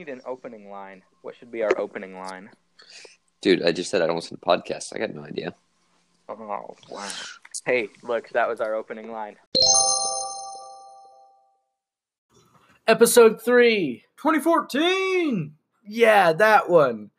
need 0.00 0.08
an 0.08 0.22
opening 0.24 0.70
line. 0.70 1.02
What 1.20 1.36
should 1.36 1.52
be 1.52 1.62
our 1.62 1.78
opening 1.78 2.14
line? 2.14 2.48
Dude, 3.42 3.62
I 3.62 3.70
just 3.70 3.90
said 3.90 4.00
I 4.00 4.06
don't 4.06 4.16
listen 4.16 4.38
to 4.38 4.42
podcasts. 4.42 4.94
I 4.94 4.98
got 4.98 5.14
no 5.14 5.22
idea. 5.22 5.54
Oh 6.26 6.74
wow! 6.88 7.08
Hey, 7.66 7.88
look, 8.02 8.30
that 8.30 8.48
was 8.48 8.62
our 8.62 8.74
opening 8.74 9.12
line. 9.12 9.36
Episode 12.86 13.42
3. 13.42 14.04
2014. 14.16 15.54
Yeah, 15.86 16.32
that 16.32 16.70
one. 16.70 17.10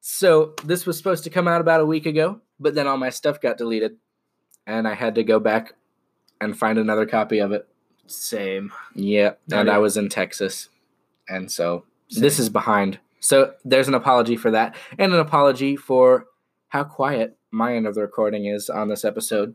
So, 0.00 0.54
this 0.64 0.86
was 0.86 0.96
supposed 0.96 1.24
to 1.24 1.30
come 1.30 1.48
out 1.48 1.60
about 1.60 1.80
a 1.80 1.86
week 1.86 2.06
ago, 2.06 2.40
but 2.60 2.74
then 2.74 2.86
all 2.86 2.98
my 2.98 3.10
stuff 3.10 3.40
got 3.40 3.58
deleted. 3.58 3.96
And 4.66 4.86
I 4.86 4.94
had 4.94 5.16
to 5.16 5.24
go 5.24 5.40
back 5.40 5.74
and 6.40 6.56
find 6.56 6.78
another 6.78 7.06
copy 7.06 7.40
of 7.40 7.52
it. 7.52 7.68
Same. 8.06 8.72
Yeah, 8.94 9.32
and 9.50 9.66
yeah. 9.66 9.74
I 9.74 9.78
was 9.78 9.96
in 9.96 10.08
Texas. 10.08 10.68
And 11.28 11.50
so 11.50 11.84
this 12.20 12.38
is 12.38 12.48
behind. 12.48 12.98
So 13.20 13.54
there's 13.64 13.88
an 13.88 13.94
apology 13.94 14.36
for 14.36 14.50
that, 14.50 14.76
and 14.98 15.12
an 15.12 15.20
apology 15.20 15.76
for 15.76 16.26
how 16.68 16.84
quiet 16.84 17.36
my 17.50 17.76
end 17.76 17.86
of 17.86 17.94
the 17.94 18.00
recording 18.00 18.46
is 18.46 18.68
on 18.70 18.88
this 18.88 19.04
episode. 19.04 19.54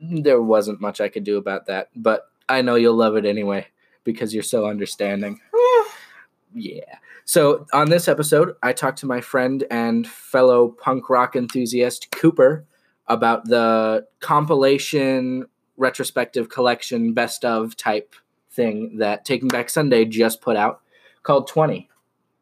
There 0.00 0.42
wasn't 0.42 0.80
much 0.80 1.00
I 1.00 1.08
could 1.08 1.24
do 1.24 1.36
about 1.36 1.66
that, 1.66 1.90
but 1.94 2.30
I 2.48 2.62
know 2.62 2.74
you'll 2.74 2.96
love 2.96 3.16
it 3.16 3.24
anyway 3.24 3.66
because 4.04 4.32
you're 4.32 4.42
so 4.42 4.66
understanding. 4.66 5.40
yeah. 6.54 6.96
So 7.24 7.66
on 7.74 7.90
this 7.90 8.08
episode, 8.08 8.56
I 8.62 8.72
talked 8.72 8.98
to 8.98 9.06
my 9.06 9.20
friend 9.20 9.64
and 9.70 10.08
fellow 10.08 10.68
punk 10.68 11.10
rock 11.10 11.36
enthusiast 11.36 12.10
Cooper 12.10 12.64
about 13.06 13.44
the 13.44 14.06
compilation 14.20 15.46
retrospective 15.76 16.48
collection 16.48 17.12
best 17.12 17.44
of 17.44 17.76
type 17.76 18.14
thing 18.50 18.98
that 18.98 19.24
Taking 19.24 19.48
Back 19.48 19.68
Sunday 19.68 20.06
just 20.06 20.40
put 20.40 20.56
out 20.56 20.80
called 21.28 21.46
20. 21.46 21.90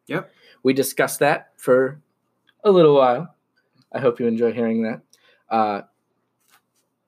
Yep. 0.06 0.30
We 0.62 0.72
discussed 0.72 1.18
that 1.18 1.50
for 1.56 2.00
a 2.62 2.70
little 2.70 2.94
while. 2.94 3.34
I 3.92 3.98
hope 3.98 4.20
you 4.20 4.28
enjoy 4.28 4.52
hearing 4.52 4.82
that. 4.82 5.00
Uh, 5.50 5.80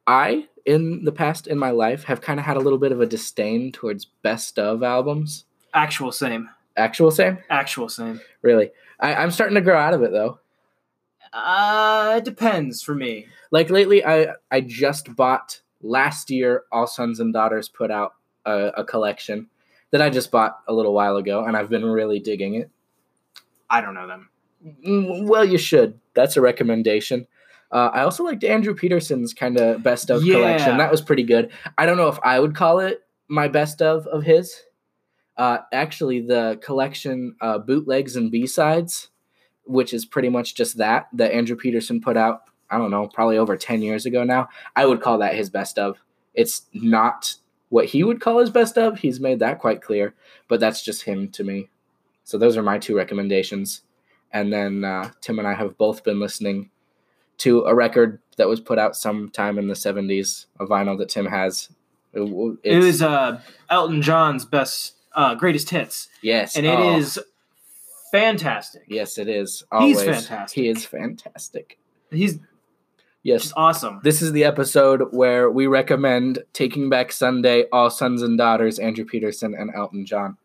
I, 0.05 0.49
in 0.67 1.05
the 1.05 1.13
past 1.13 1.47
in 1.47 1.57
my 1.57 1.71
life, 1.71 2.03
have 2.05 2.21
kind 2.21 2.41
of 2.41 2.47
had 2.47 2.57
a 2.57 2.61
little 2.61 2.81
bit 2.81 2.91
of 2.91 3.01
a 3.01 3.07
disdain 3.07 3.71
towards 3.71 4.07
best 4.07 4.59
of 4.59 4.83
albums. 4.83 5.45
Actual 5.73 6.11
same. 6.11 6.49
Actual 6.77 7.13
same? 7.13 7.39
Actual 7.49 7.89
same. 7.89 8.21
Really. 8.43 8.73
I, 8.99 9.15
I'm 9.15 9.31
starting 9.31 9.55
to 9.55 9.61
grow 9.61 9.79
out 9.79 9.95
of 9.95 10.03
it 10.03 10.11
though. 10.11 10.41
Uh, 11.33 12.15
it 12.17 12.25
depends 12.25 12.83
for 12.83 12.97
me. 12.97 13.27
Like 13.53 13.71
lately, 13.71 14.05
I 14.05 14.35
I 14.51 14.63
just 14.63 15.15
bought 15.15 15.61
last 15.81 16.29
year. 16.29 16.65
All 16.73 16.89
Sons 16.89 17.21
and 17.21 17.33
Daughters 17.33 17.69
put 17.69 17.93
out 17.93 18.15
a, 18.45 18.73
a 18.79 18.85
collection 18.85 19.49
that 19.91 20.03
I 20.03 20.11
just 20.11 20.31
bought 20.31 20.59
a 20.69 20.73
little 20.73 20.93
while 20.95 21.17
ago, 21.17 21.45
and 21.45 21.57
I've 21.57 21.71
been 21.71 21.85
really 21.85 22.19
digging 22.21 22.55
it. 22.55 22.71
I 23.71 23.81
don't 23.81 23.95
know 23.95 24.07
them. 24.07 24.29
Mm, 24.87 25.27
Well, 25.29 25.45
you 25.45 25.59
should. 25.59 25.99
That's 26.15 26.37
a 26.37 26.41
recommendation. 26.41 27.27
Uh, 27.71 27.91
I 27.93 28.01
also 28.03 28.25
liked 28.25 28.45
Andrew 28.45 28.75
Peterson's 28.75 29.35
kind 29.35 29.59
of 29.59 29.83
best 29.83 30.11
of 30.11 30.25
Yeah. 30.25 30.35
collection. 30.37 30.79
That 30.79 30.91
was 30.91 31.03
pretty 31.03 31.23
good. 31.23 31.51
I 31.77 31.85
don't 31.87 31.97
know 31.99 32.09
if 32.09 32.19
I 32.23 32.41
would 32.41 32.55
call 32.55 32.81
it 32.81 33.03
my 33.29 33.47
best 33.49 33.83
of 33.83 34.07
of 34.07 34.23
his. 34.23 34.63
Uh, 35.37 35.59
actually, 35.73 36.21
the 36.21 36.59
collection 36.63 37.37
uh, 37.41 37.59
bootlegs 37.59 38.17
and 38.17 38.31
B 38.31 38.47
sides, 38.47 39.09
which 39.65 39.93
is 39.95 40.05
pretty 40.07 40.29
much 40.31 40.55
just 40.55 40.79
that 40.79 41.09
that 41.13 41.33
Andrew 41.33 41.57
Peterson 41.57 42.01
put 42.01 42.17
out. 42.17 42.43
I 42.71 42.77
don't 42.79 42.91
know, 42.91 43.07
probably 43.07 43.39
over 43.39 43.57
ten 43.57 43.81
years 43.83 44.05
ago 44.07 44.25
now. 44.25 44.49
I 44.75 44.85
would 44.87 45.01
call 45.01 45.19
that 45.19 45.35
his 45.35 45.49
best 45.51 45.79
of. 45.79 45.99
It's 46.35 46.63
not 46.73 47.35
what 47.69 47.87
he 47.87 48.03
would 48.03 48.21
call 48.21 48.39
his 48.39 48.51
best 48.51 48.79
of. 48.79 48.99
He's 48.99 49.21
made 49.21 49.39
that 49.41 49.59
quite 49.59 49.83
clear, 49.83 50.15
but 50.49 50.61
that's 50.61 50.83
just 50.83 51.03
him 51.03 51.29
to 51.29 51.45
me. 51.45 51.69
So 52.25 52.39
those 52.39 52.57
are 52.57 52.63
my 52.63 52.79
two 52.79 52.97
recommendations. 52.97 53.83
And 54.33 54.53
then 54.53 54.85
uh, 54.85 55.11
Tim 55.21 55.39
and 55.39 55.49
I 55.49 55.55
have 55.55 55.79
both 55.79 56.05
been 56.05 56.21
listening 56.21 56.71
to 57.39 57.65
a 57.65 57.75
record 57.75 58.21
that 58.37 58.49
was 58.49 58.61
put 58.61 58.79
out 58.79 58.97
sometime 58.97 59.59
in 59.59 59.69
the 59.69 59.75
70s, 59.75 60.47
a 60.61 60.67
vinyl 60.67 60.99
that 60.99 61.09
Tim 61.09 61.27
has. 61.27 61.71
It, 62.13 62.59
it 62.63 62.79
was 62.79 63.03
uh 63.03 63.41
Elton 63.69 64.03
John's 64.03 64.45
best, 64.45 64.95
uh, 65.13 65.35
greatest 65.35 65.71
hits, 65.71 66.09
yes, 66.23 66.57
and 66.57 66.65
it 66.65 66.81
is 66.81 67.19
oh, 67.19 67.23
fantastic. 68.11 68.85
yes, 68.89 69.19
it 69.19 69.29
is. 69.29 69.63
He's 69.79 70.03
fantastic. 70.03 70.55
He 70.55 70.69
is 70.69 70.87
fantastic. 70.87 71.79
He's 72.11 72.39
Yes, 73.29 73.53
awesome. 73.57 74.01
this 74.03 74.23
is 74.23 74.33
the 74.33 74.45
episode 74.45 75.03
where 75.11 75.51
we 75.51 75.67
recommend 75.67 76.39
Taking 76.55 76.89
Back 76.89 77.13
Sunday, 77.13 77.67
All 77.73 77.91
Sons 77.91 78.23
and 78.23 78.39
Daughters, 78.39 78.79
Andrew 78.79 79.05
Peterson 79.05 79.55
and 79.55 79.71
Elton 79.75 80.07
John. 80.07 80.39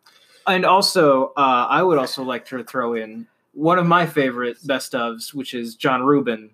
And 0.45 0.65
also, 0.65 1.27
uh, 1.37 1.67
I 1.69 1.81
would 1.81 1.97
also 1.97 2.23
like 2.23 2.45
to 2.47 2.61
throw 2.65 2.93
in 2.95 3.27
one 3.53 3.79
of 3.79 3.85
my 3.85 4.05
favorite 4.05 4.57
best 4.67 4.91
ofs, 4.91 5.33
which 5.33 5.53
is 5.53 5.75
John 5.75 6.03
Rubin 6.03 6.51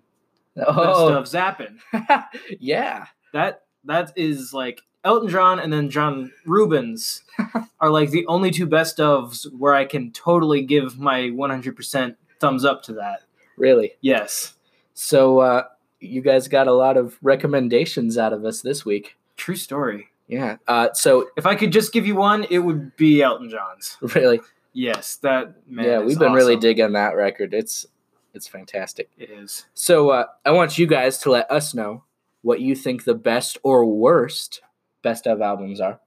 best 0.54 0.68
Oh, 0.68 1.12
of 1.14 1.24
Zappin. 1.24 1.78
yeah. 2.60 3.06
That 3.32 3.62
that 3.84 4.12
is 4.14 4.52
like 4.54 4.82
Elton 5.02 5.28
John 5.30 5.58
and 5.58 5.72
then 5.72 5.90
John 5.90 6.30
Rubens 6.46 7.24
are 7.80 7.90
like 7.90 8.10
the 8.10 8.24
only 8.28 8.52
two 8.52 8.66
best 8.66 8.98
ofs 8.98 9.46
where 9.52 9.74
I 9.74 9.84
can 9.84 10.12
totally 10.12 10.62
give 10.62 10.96
my 10.96 11.22
100% 11.22 12.14
thumbs 12.38 12.64
up 12.64 12.84
to 12.84 12.92
that. 12.94 13.22
Really. 13.56 13.94
Yes. 14.00 14.54
So 14.94 15.40
uh, 15.40 15.64
you 16.00 16.20
guys 16.20 16.48
got 16.48 16.66
a 16.66 16.72
lot 16.72 16.96
of 16.96 17.18
recommendations 17.22 18.16
out 18.18 18.32
of 18.32 18.44
us 18.44 18.62
this 18.62 18.84
week. 18.84 19.16
True 19.36 19.56
story. 19.56 20.08
Yeah. 20.28 20.56
Uh, 20.68 20.92
so 20.92 21.28
If 21.36 21.46
I 21.46 21.54
could 21.54 21.72
just 21.72 21.92
give 21.92 22.06
you 22.06 22.14
one, 22.16 22.44
it 22.50 22.58
would 22.60 22.94
be 22.96 23.22
Elton 23.22 23.50
John's. 23.50 23.96
really, 24.14 24.40
Yes, 24.72 25.16
that 25.16 25.54
man. 25.68 25.84
yeah, 25.84 25.98
we've 26.00 26.18
been 26.18 26.32
really 26.32 26.56
digging 26.56 26.92
that 26.92 27.16
record. 27.16 27.52
It's 27.52 27.86
it's 28.32 28.46
fantastic. 28.46 29.10
It 29.18 29.28
is. 29.30 29.66
So 29.74 30.10
uh, 30.10 30.26
I 30.46 30.52
want 30.52 30.78
you 30.78 30.86
guys 30.86 31.18
to 31.18 31.30
let 31.30 31.50
us 31.50 31.74
know 31.74 32.04
what 32.42 32.60
you 32.60 32.76
think 32.76 33.02
the 33.04 33.14
best 33.14 33.58
or 33.64 33.84
worst 33.84 34.62
best 35.02 35.26
of 35.26 35.40
albums 35.40 35.80
are. 35.80 35.98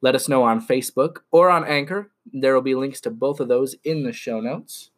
Let 0.00 0.14
us 0.14 0.28
know 0.28 0.44
on 0.44 0.64
Facebook 0.64 1.18
or 1.32 1.50
on 1.50 1.64
Anchor. 1.64 2.10
There 2.32 2.54
will 2.54 2.62
be 2.62 2.76
links 2.76 3.00
to 3.02 3.10
both 3.10 3.40
of 3.40 3.48
those 3.48 3.74
in 3.82 4.04
the 4.04 4.12
show 4.12 4.38
notes. 4.40 4.90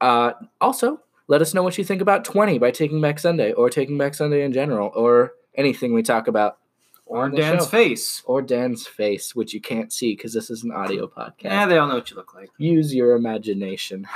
Uh, 0.00 0.32
also, 0.60 1.00
let 1.28 1.42
us 1.42 1.54
know 1.54 1.62
what 1.62 1.76
you 1.76 1.84
think 1.84 2.00
about 2.00 2.24
20 2.24 2.58
by 2.58 2.70
Taking 2.70 3.00
Back 3.00 3.18
Sunday 3.18 3.52
or 3.52 3.68
Taking 3.68 3.98
Back 3.98 4.14
Sunday 4.14 4.44
in 4.44 4.52
general 4.52 4.92
or 4.94 5.34
anything 5.56 5.92
we 5.92 6.02
talk 6.02 6.28
about. 6.28 6.58
Or 7.04 7.28
Dan's 7.28 7.64
show. 7.64 7.70
face. 7.70 8.22
Or 8.26 8.42
Dan's 8.42 8.86
face, 8.86 9.34
which 9.34 9.54
you 9.54 9.60
can't 9.60 9.92
see 9.92 10.14
because 10.14 10.32
this 10.32 10.50
is 10.50 10.64
an 10.64 10.72
audio 10.72 11.06
podcast. 11.06 11.44
Yeah, 11.44 11.66
they 11.66 11.78
all 11.78 11.88
know 11.88 11.96
what 11.96 12.10
you 12.10 12.16
look 12.16 12.34
like. 12.34 12.50
Use 12.58 12.94
your 12.94 13.14
imagination. 13.14 14.06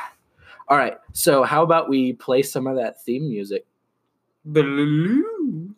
All 0.69 0.77
right, 0.77 0.99
so 1.13 1.43
how 1.43 1.63
about 1.63 1.89
we 1.89 2.13
play 2.13 2.43
some 2.43 2.67
of 2.67 2.77
that 2.77 3.03
theme 3.03 3.29
music? 3.29 3.67
Baloo. 4.45 5.75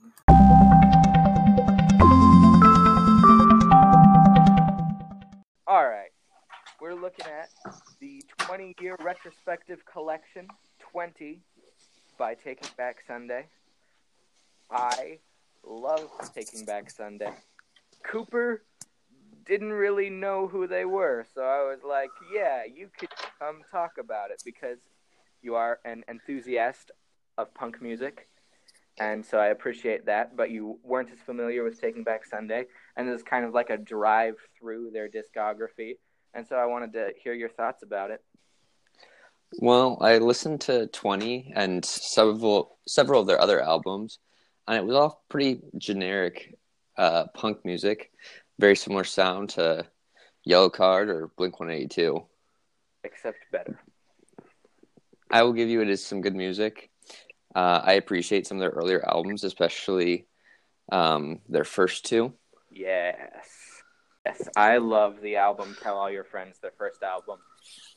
All 5.66 5.86
right, 5.86 6.10
we're 6.80 6.94
looking 6.94 7.26
at 7.26 7.48
the 8.00 8.22
20 8.38 8.74
year 8.80 8.96
retrospective 9.02 9.80
collection 9.90 10.46
20 10.92 11.40
by 12.18 12.34
Taking 12.34 12.68
Back 12.76 12.98
Sunday. 13.06 13.46
I 14.70 15.20
love 15.66 16.10
Taking 16.34 16.66
Back 16.66 16.90
Sunday. 16.90 17.32
Cooper 18.04 18.62
didn't 19.46 19.72
really 19.72 20.10
know 20.10 20.46
who 20.46 20.66
they 20.66 20.84
were, 20.84 21.26
so 21.34 21.40
I 21.40 21.62
was 21.62 21.78
like, 21.82 22.10
yeah, 22.34 22.64
you 22.64 22.90
could 22.98 23.08
come 23.38 23.62
talk 23.70 23.92
about 23.98 24.30
it 24.30 24.42
because 24.44 24.78
you 25.40 25.54
are 25.54 25.80
an 25.86 26.04
enthusiast 26.08 26.90
of 27.38 27.54
punk 27.54 27.80
music. 27.80 28.28
And 29.00 29.24
so 29.24 29.38
I 29.38 29.46
appreciate 29.46 30.04
that, 30.04 30.36
but 30.36 30.50
you 30.50 30.78
weren't 30.84 31.10
as 31.10 31.20
familiar 31.20 31.64
with 31.64 31.80
Taking 31.80 32.04
Back 32.04 32.26
Sunday 32.26 32.66
and 32.98 33.08
it 33.08 33.12
was 33.12 33.22
kind 33.22 33.46
of 33.46 33.54
like 33.54 33.70
a 33.70 33.78
drive 33.78 34.34
through 34.58 34.90
their 34.90 35.08
discography. 35.08 35.94
And 36.34 36.46
so 36.46 36.56
I 36.56 36.66
wanted 36.66 36.92
to 36.92 37.12
hear 37.22 37.32
your 37.32 37.48
thoughts 37.48 37.82
about 37.82 38.10
it. 38.10 38.22
Well, 39.58 39.98
I 40.00 40.18
listened 40.18 40.62
to 40.62 40.86
20 40.88 41.52
and 41.54 41.84
several 41.84 42.78
several 42.86 43.20
of 43.20 43.26
their 43.26 43.40
other 43.40 43.60
albums, 43.60 44.18
and 44.66 44.76
it 44.76 44.84
was 44.84 44.96
all 44.96 45.22
pretty 45.28 45.60
generic 45.78 46.58
uh, 46.96 47.26
punk 47.34 47.64
music, 47.64 48.10
very 48.58 48.76
similar 48.76 49.04
sound 49.04 49.50
to 49.50 49.86
Yellowcard 50.48 51.08
or 51.08 51.30
Blink 51.36 51.60
182. 51.60 52.24
Except 53.04 53.38
better. 53.50 53.78
I 55.30 55.42
will 55.42 55.52
give 55.52 55.68
you 55.68 55.80
it 55.80 55.88
is 55.88 56.04
some 56.04 56.20
good 56.20 56.34
music. 56.34 56.90
Uh, 57.54 57.80
I 57.84 57.94
appreciate 57.94 58.46
some 58.46 58.58
of 58.58 58.60
their 58.60 58.70
earlier 58.70 59.04
albums, 59.06 59.44
especially 59.44 60.26
um, 60.90 61.40
their 61.48 61.64
first 61.64 62.04
two. 62.04 62.32
Yes. 62.70 63.48
Yes. 64.24 64.48
I 64.56 64.78
love 64.78 65.20
the 65.20 65.36
album 65.36 65.76
Tell 65.82 65.96
All 65.96 66.10
Your 66.10 66.24
Friends, 66.24 66.58
their 66.60 66.72
first 66.78 67.02
album. 67.02 67.38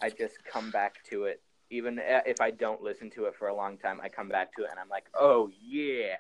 I 0.02 0.10
just 0.10 0.36
come 0.46 0.72
back 0.72 1.04
to 1.10 1.26
it. 1.26 1.42
Even 1.70 2.00
if 2.02 2.42
I 2.42 2.52
don't 2.52 2.82
listen 2.82 3.10
to 3.12 3.26
it 3.26 3.36
for 3.38 3.48
a 3.48 3.56
long 3.56 3.78
time, 3.78 4.00
I 4.02 4.10
come 4.10 4.30
back 4.30 4.56
to 4.56 4.64
it 4.64 4.70
and 4.70 4.80
I'm 4.80 4.90
like, 4.90 5.06
oh, 5.14 5.50
yeah. 5.62 6.16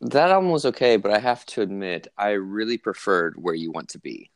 That 0.00 0.30
album 0.30 0.50
was 0.50 0.64
okay, 0.64 0.96
but 0.96 1.10
I 1.10 1.18
have 1.18 1.44
to 1.46 1.60
admit, 1.62 2.06
I 2.16 2.30
really 2.30 2.78
preferred 2.78 3.34
Where 3.36 3.54
You 3.54 3.70
Want 3.72 3.88
to 3.90 3.98
Be. 3.98 4.30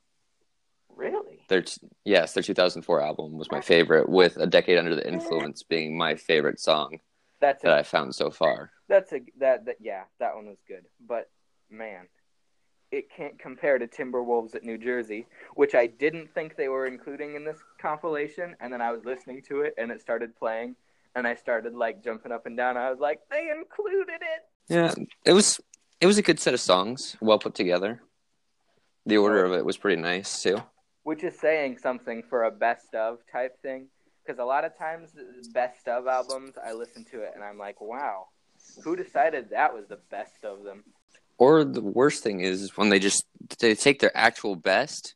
Really? 0.95 1.41
Their 1.49 1.65
yes, 2.05 2.35
their 2.35 2.43
2004 2.43 3.01
album 3.01 3.37
was 3.37 3.51
my 3.51 3.61
favorite, 3.61 4.09
with 4.09 4.37
"A 4.37 4.47
Decade 4.47 4.79
Under 4.79 4.95
the 4.95 5.07
Influence" 5.07 5.63
being 5.63 5.97
my 5.97 6.15
favorite 6.15 6.61
song 6.61 7.01
That's 7.41 7.63
that 7.63 7.73
a, 7.75 7.79
I 7.79 7.83
found 7.83 8.15
so 8.15 8.31
far. 8.31 8.71
that's 8.89 9.13
a 9.13 9.21
that 9.41 9.65
that 9.67 9.77
yeah, 9.81 10.05
that 10.21 10.35
one 10.37 10.47
was 10.47 10.59
good. 10.69 10.85
But 11.07 11.29
man, 11.71 12.07
it 12.99 13.11
can't 13.11 13.39
compare 13.39 13.79
to 13.79 13.87
Timberwolves 13.87 14.55
at 14.55 14.63
New 14.65 14.79
Jersey, 14.79 15.27
which 15.55 15.75
I 15.75 15.87
didn't 15.87 16.33
think 16.35 16.57
they 16.57 16.69
were 16.69 16.87
including 16.87 17.35
in 17.35 17.45
this 17.45 17.59
compilation, 17.81 18.57
and 18.61 18.73
then 18.73 18.81
I 18.81 18.93
was 18.93 19.05
listening 19.05 19.43
to 19.49 19.63
it 19.63 19.75
and 19.79 19.91
it 19.91 20.01
started 20.01 20.35
playing 20.37 20.77
and 21.15 21.27
I 21.27 21.35
started 21.35 21.75
like 21.75 22.03
jumping 22.03 22.33
up 22.33 22.47
and 22.47 22.57
down. 22.57 22.77
I 22.77 22.91
was 22.91 22.99
like, 23.01 23.21
they 23.31 23.49
included 23.51 24.21
it. 24.21 24.43
Yeah, 24.69 24.93
it 25.25 25.33
was 25.33 25.61
it 26.01 26.07
was 26.07 26.19
a 26.19 26.23
good 26.23 26.41
set 26.41 26.55
of 26.55 26.61
songs, 26.61 27.17
well 27.21 27.39
put 27.39 27.55
together. 27.55 28.01
The 29.07 29.19
order 29.19 29.45
of 29.45 29.53
it 29.53 29.65
was 29.65 29.77
pretty 29.77 30.01
nice 30.01 30.43
too. 30.43 30.59
which 31.03 31.23
is 31.23 31.39
saying 31.39 31.79
something 31.79 32.23
for 32.29 32.45
a 32.45 32.51
best 32.51 32.95
of 32.95 33.19
type 33.31 33.61
thing. 33.63 33.89
Because 34.25 34.39
a 34.41 34.45
lot 34.45 34.65
of 34.65 34.77
times, 34.79 35.11
best 35.53 35.87
of 35.87 36.07
albums, 36.07 36.55
I 36.67 36.73
listen 36.73 37.05
to 37.13 37.21
it 37.21 37.33
and 37.35 37.45
I'm 37.45 37.59
like, 37.59 37.79
wow, 37.83 38.29
who 38.83 38.97
decided 38.97 39.51
that 39.51 39.75
was 39.75 39.87
the 39.87 40.01
best 40.11 40.45
of 40.45 40.65
them? 40.65 40.83
Or 41.39 41.65
the 41.65 41.81
worst 41.81 42.23
thing 42.23 42.41
is 42.41 42.77
when 42.77 42.89
they 42.89 42.99
just 42.99 43.27
they 43.59 43.75
take 43.75 44.01
their 44.01 44.17
actual 44.17 44.57
best 44.57 45.15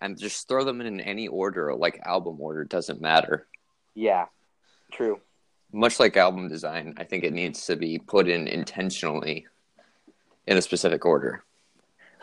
and 0.00 0.18
just 0.18 0.46
throw 0.46 0.64
them 0.64 0.80
in 0.80 1.00
any 1.00 1.26
order, 1.28 1.74
like 1.74 2.00
album 2.04 2.40
order, 2.40 2.64
doesn't 2.64 3.00
matter. 3.00 3.46
Yeah, 3.94 4.26
true. 4.92 5.20
Much 5.72 5.98
like 5.98 6.16
album 6.16 6.48
design, 6.48 6.94
I 6.96 7.04
think 7.04 7.24
it 7.24 7.32
needs 7.32 7.66
to 7.66 7.76
be 7.76 7.98
put 7.98 8.28
in 8.28 8.46
intentionally 8.46 9.46
in 10.46 10.56
a 10.56 10.62
specific 10.62 11.04
order. 11.04 11.44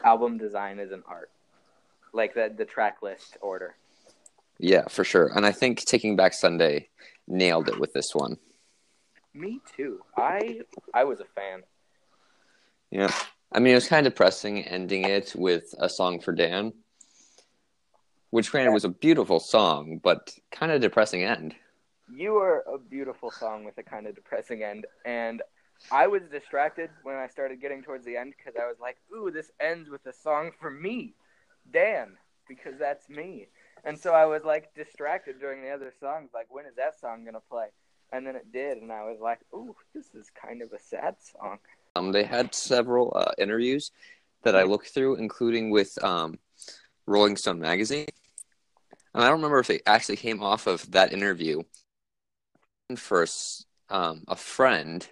Album 0.03 0.37
design 0.37 0.79
is 0.79 0.91
an 0.91 1.03
art, 1.07 1.29
like 2.13 2.33
the 2.33 2.53
the 2.55 2.65
track 2.65 3.01
list 3.01 3.37
order. 3.41 3.75
Yeah, 4.57 4.87
for 4.87 5.03
sure. 5.03 5.31
And 5.35 5.45
I 5.45 5.51
think 5.51 5.81
Taking 5.81 6.15
Back 6.15 6.33
Sunday 6.33 6.87
nailed 7.27 7.67
it 7.67 7.79
with 7.79 7.93
this 7.93 8.15
one. 8.15 8.37
Me 9.33 9.59
too. 9.75 9.99
I 10.15 10.61
I 10.93 11.03
was 11.03 11.19
a 11.19 11.25
fan. 11.25 11.63
Yeah. 12.95 13.13
I 13.51 13.59
mean, 13.59 13.73
it 13.73 13.75
was 13.75 13.89
kind 13.89 14.07
of 14.07 14.13
depressing 14.13 14.63
ending 14.63 15.03
it 15.03 15.33
with 15.35 15.75
a 15.79 15.89
song 15.89 16.21
for 16.21 16.31
Dan, 16.31 16.71
which 18.29 18.49
granted 18.49 18.71
was 18.71 18.85
a 18.85 18.89
beautiful 18.89 19.41
song, 19.41 19.99
but 20.01 20.33
kind 20.49 20.71
of 20.71 20.79
depressing 20.79 21.25
end. 21.25 21.55
You 22.09 22.35
were 22.35 22.63
a 22.73 22.77
beautiful 22.77 23.31
song 23.31 23.65
with 23.65 23.77
a 23.77 23.83
kind 23.83 24.07
of 24.07 24.15
depressing 24.15 24.63
end, 24.63 24.85
and 25.03 25.41
I 25.91 26.07
was 26.07 26.21
distracted 26.31 26.89
when 27.03 27.17
I 27.17 27.27
started 27.27 27.59
getting 27.59 27.83
towards 27.83 28.05
the 28.05 28.15
end 28.15 28.33
because 28.37 28.57
I 28.57 28.65
was 28.65 28.77
like, 28.79 28.95
"Ooh, 29.13 29.29
this 29.29 29.51
ends 29.59 29.89
with 29.89 30.05
a 30.05 30.13
song 30.13 30.51
for 30.57 30.71
me, 30.71 31.15
Dan, 31.69 32.17
because 32.47 32.79
that's 32.79 33.09
me." 33.09 33.49
And 33.83 33.99
so 33.99 34.13
I 34.13 34.25
was 34.25 34.45
like 34.45 34.73
distracted 34.73 35.41
during 35.41 35.61
the 35.61 35.71
other 35.71 35.91
songs, 35.99 36.29
like, 36.33 36.47
"When 36.49 36.65
is 36.65 36.75
that 36.75 36.97
song 36.97 37.25
gonna 37.25 37.41
play?" 37.41 37.67
And 38.13 38.25
then 38.25 38.37
it 38.37 38.53
did, 38.53 38.77
and 38.77 38.89
I 38.89 39.03
was 39.03 39.19
like, 39.19 39.41
"Ooh, 39.53 39.75
this 39.93 40.15
is 40.15 40.29
kind 40.29 40.61
of 40.61 40.71
a 40.71 40.79
sad 40.79 41.17
song." 41.21 41.59
Um, 41.95 42.11
they 42.11 42.23
had 42.23 42.53
several 42.53 43.13
uh, 43.15 43.31
interviews 43.37 43.91
that 44.43 44.55
I 44.55 44.63
looked 44.63 44.89
through, 44.89 45.15
including 45.15 45.69
with 45.69 46.01
um, 46.03 46.37
Rolling 47.07 47.37
Stone 47.37 47.59
magazine. 47.59 48.07
And 49.13 49.23
I 49.23 49.27
don't 49.27 49.37
remember 49.37 49.59
if 49.59 49.67
they 49.67 49.79
actually 49.85 50.17
came 50.17 50.43
off 50.43 50.67
of 50.67 50.91
that 50.91 51.13
interview. 51.13 51.63
First, 52.97 53.65
um, 53.89 54.23
a 54.27 54.35
friend 54.35 55.07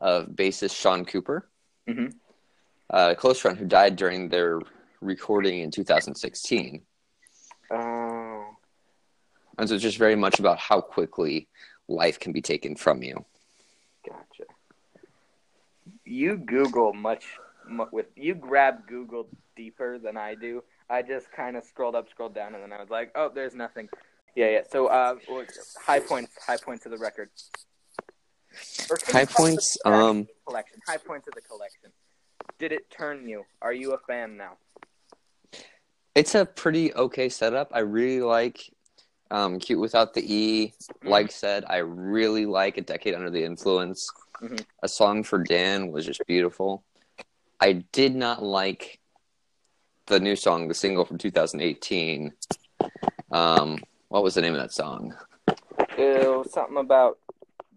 of 0.00 0.28
bassist 0.28 0.76
Shaun 0.76 1.04
Cooper, 1.04 1.48
Mhm. 1.88 2.14
a 2.90 3.16
close 3.16 3.40
friend 3.40 3.58
who 3.58 3.64
died 3.64 3.96
during 3.96 4.28
their 4.28 4.60
recording 5.00 5.60
in 5.60 5.70
2016. 5.70 6.86
Oh, 7.70 8.56
And 9.58 9.68
so 9.68 9.74
it's 9.74 9.82
just 9.82 9.98
very 9.98 10.16
much 10.16 10.38
about 10.38 10.58
how 10.58 10.80
quickly 10.80 11.48
life 11.88 12.18
can 12.20 12.32
be 12.32 12.42
taken 12.42 12.76
from 12.76 13.02
you. 13.02 13.24
You 16.12 16.36
Google 16.36 16.92
much, 16.92 17.24
mu 17.66 17.86
with 17.90 18.04
you 18.16 18.34
grab 18.34 18.86
Google 18.86 19.28
deeper 19.56 19.98
than 19.98 20.18
I 20.18 20.34
do. 20.34 20.62
I 20.90 21.00
just 21.00 21.32
kind 21.32 21.56
of 21.56 21.64
scrolled 21.64 21.94
up, 21.94 22.10
scrolled 22.10 22.34
down, 22.34 22.54
and 22.54 22.62
then 22.62 22.70
I 22.70 22.78
was 22.78 22.90
like, 22.90 23.12
"Oh, 23.14 23.30
there's 23.34 23.54
nothing." 23.54 23.88
Yeah, 24.34 24.50
yeah. 24.50 24.60
So, 24.70 24.88
uh, 24.88 25.14
what- 25.26 25.48
high 25.80 26.00
points, 26.00 26.36
high 26.46 26.58
points 26.58 26.84
of 26.84 26.92
the 26.92 26.98
record. 26.98 27.30
Or 28.90 28.96
can 28.98 29.06
you 29.08 29.20
High 29.20 29.24
points, 29.24 29.78
um, 29.86 30.28
collection. 30.46 30.80
High 30.86 30.98
points 30.98 31.28
of 31.28 31.34
the 31.34 31.40
collection. 31.40 31.90
Did 32.58 32.72
it 32.72 32.90
turn 32.90 33.26
you? 33.26 33.46
Are 33.62 33.72
you 33.72 33.94
a 33.94 33.98
fan 33.98 34.36
now? 34.36 34.58
It's 36.14 36.34
a 36.34 36.44
pretty 36.44 36.92
okay 36.92 37.30
setup. 37.30 37.70
I 37.72 37.78
really 37.78 38.20
like 38.20 38.60
um, 39.30 39.58
Cute 39.58 39.80
Without 39.80 40.12
the 40.12 40.22
E. 40.30 40.74
Like 41.02 41.32
said, 41.32 41.64
I 41.66 41.78
really 41.78 42.44
like 42.44 42.76
A 42.76 42.82
Decade 42.82 43.14
Under 43.14 43.30
the 43.30 43.42
Influence. 43.42 44.10
Mhm. 44.42 44.64
A 44.82 44.88
Song 44.88 45.22
for 45.22 45.38
Dan 45.38 45.92
was 45.92 46.04
just 46.04 46.26
beautiful. 46.26 46.82
I 47.60 47.72
did 47.92 48.14
not 48.16 48.42
like 48.42 48.98
the 50.06 50.18
new 50.18 50.34
song, 50.34 50.66
the 50.66 50.74
single 50.74 51.04
from 51.04 51.16
2018. 51.18 52.32
Um, 53.30 53.78
what 54.08 54.24
was 54.24 54.34
the 54.34 54.42
name 54.42 54.54
of 54.54 54.60
that 54.60 54.72
song? 54.72 55.14
It 55.96 56.26
was 56.28 56.52
something 56.52 56.76
about 56.76 57.18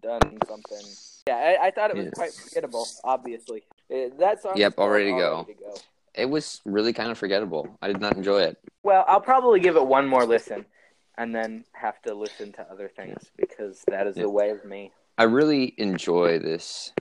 done 0.02 0.38
something. 0.48 0.86
Yeah, 1.28 1.58
I, 1.62 1.68
I 1.68 1.72
thought 1.72 1.92
it 1.92 1.98
was 1.98 2.06
Yes. 2.06 2.14
quite 2.16 2.34
forgettable. 2.34 2.88
Obviously, 3.04 3.64
Uh, 3.92 4.10
that 4.18 4.42
song. 4.42 4.58
Yep, 4.58 4.74
is 4.74 4.78
all 4.80 4.90
ready 4.90 5.06
to 5.06 5.18
go. 5.18 5.44
go. 5.60 5.76
It 6.16 6.26
was 6.30 6.62
really 6.66 6.94
kind 6.94 7.12
of 7.12 7.18
forgettable. 7.18 7.78
I 7.82 7.88
did 7.88 8.00
not 8.02 8.16
enjoy 8.16 8.42
it. 8.42 8.58
Well, 8.84 9.04
I'll 9.08 9.22
probably 9.22 9.60
give 9.60 9.76
it 9.76 9.86
one 9.86 10.08
more 10.08 10.26
listen, 10.26 10.66
and 11.18 11.34
then 11.36 11.66
have 11.74 12.02
to 12.04 12.14
listen 12.16 12.52
to 12.54 12.72
other 12.72 12.88
things 12.90 13.30
because 13.38 13.84
that 13.88 14.08
is 14.08 14.18
Yeah. 14.18 14.24
the 14.24 14.30
way 14.30 14.50
of 14.50 14.66
me. 14.66 14.92
I 15.18 15.24
really 15.24 15.74
enjoy 15.78 16.40
this 16.40 16.92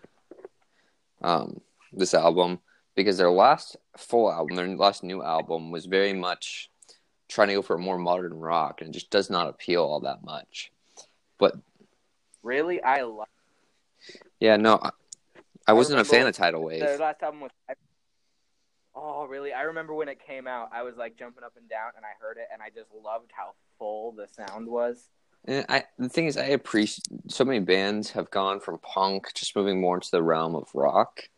um 1.23 1.61
this 1.93 2.15
album 2.15 2.61
because 2.95 3.17
their 3.17 3.31
last 3.31 3.77
full 3.97 4.31
album, 4.31 4.57
their 4.57 4.69
last 4.77 5.03
new 5.03 5.23
album 5.23 5.71
was 5.71 5.87
very 5.87 6.13
much 6.13 6.71
trying 7.29 7.49
to 7.49 7.55
go 7.55 7.63
for 7.63 7.77
a 7.77 7.79
more 7.79 7.99
modern 7.99 8.35
rock 8.35 8.81
and 8.81 8.91
it 8.91 8.93
just 8.93 9.11
does 9.11 9.31
not 9.31 9.49
appeal 9.49 9.83
all 9.83 10.01
that 10.01 10.23
much. 10.25 10.71
But 11.39 11.57
Really, 12.43 12.83
I 12.83 13.03
love 13.03 13.29
yeah, 14.41 14.57
no, 14.57 14.79
I, 14.83 14.91
I 15.69 15.73
wasn't 15.73 16.01
a 16.01 16.05
fan 16.05 16.27
of 16.27 16.35
Tidal 16.35 16.63
Wave. 16.63 16.81
their 16.81 16.99
last 16.99 17.23
album 17.23 17.41
was. 17.41 17.51
Oh, 18.95 19.27
really? 19.27 19.53
I 19.53 19.63
remember 19.63 19.95
when 19.95 20.09
it 20.09 20.25
came 20.25 20.47
out. 20.47 20.69
I 20.73 20.83
was 20.83 20.97
like 20.97 21.17
jumping 21.17 21.43
up 21.43 21.55
and 21.57 21.69
down, 21.69 21.93
and 21.97 22.05
I 22.05 22.11
heard 22.21 22.37
it, 22.37 22.47
and 22.53 22.63
I 22.63 22.69
just 22.69 22.91
loved 22.95 23.31
how 23.33 23.55
full 23.79 24.13
the 24.13 24.29
sound 24.29 24.69
was. 24.69 25.09
And 25.47 25.67
I 25.69 25.85
the 25.99 26.09
thing 26.09 26.27
is 26.27 26.37
I 26.37 26.47
appreciate 26.47 27.07
so 27.29 27.45
many 27.45 27.61
bands 27.61 28.11
have 28.11 28.31
gone 28.31 28.61
from 28.61 28.79
punk 28.79 29.33
just 29.35 29.55
moving 29.55 29.81
more 29.81 29.97
into 29.97 30.11
the 30.11 30.23
realm 30.23 30.55
of 30.55 30.69
rock. 30.75 31.29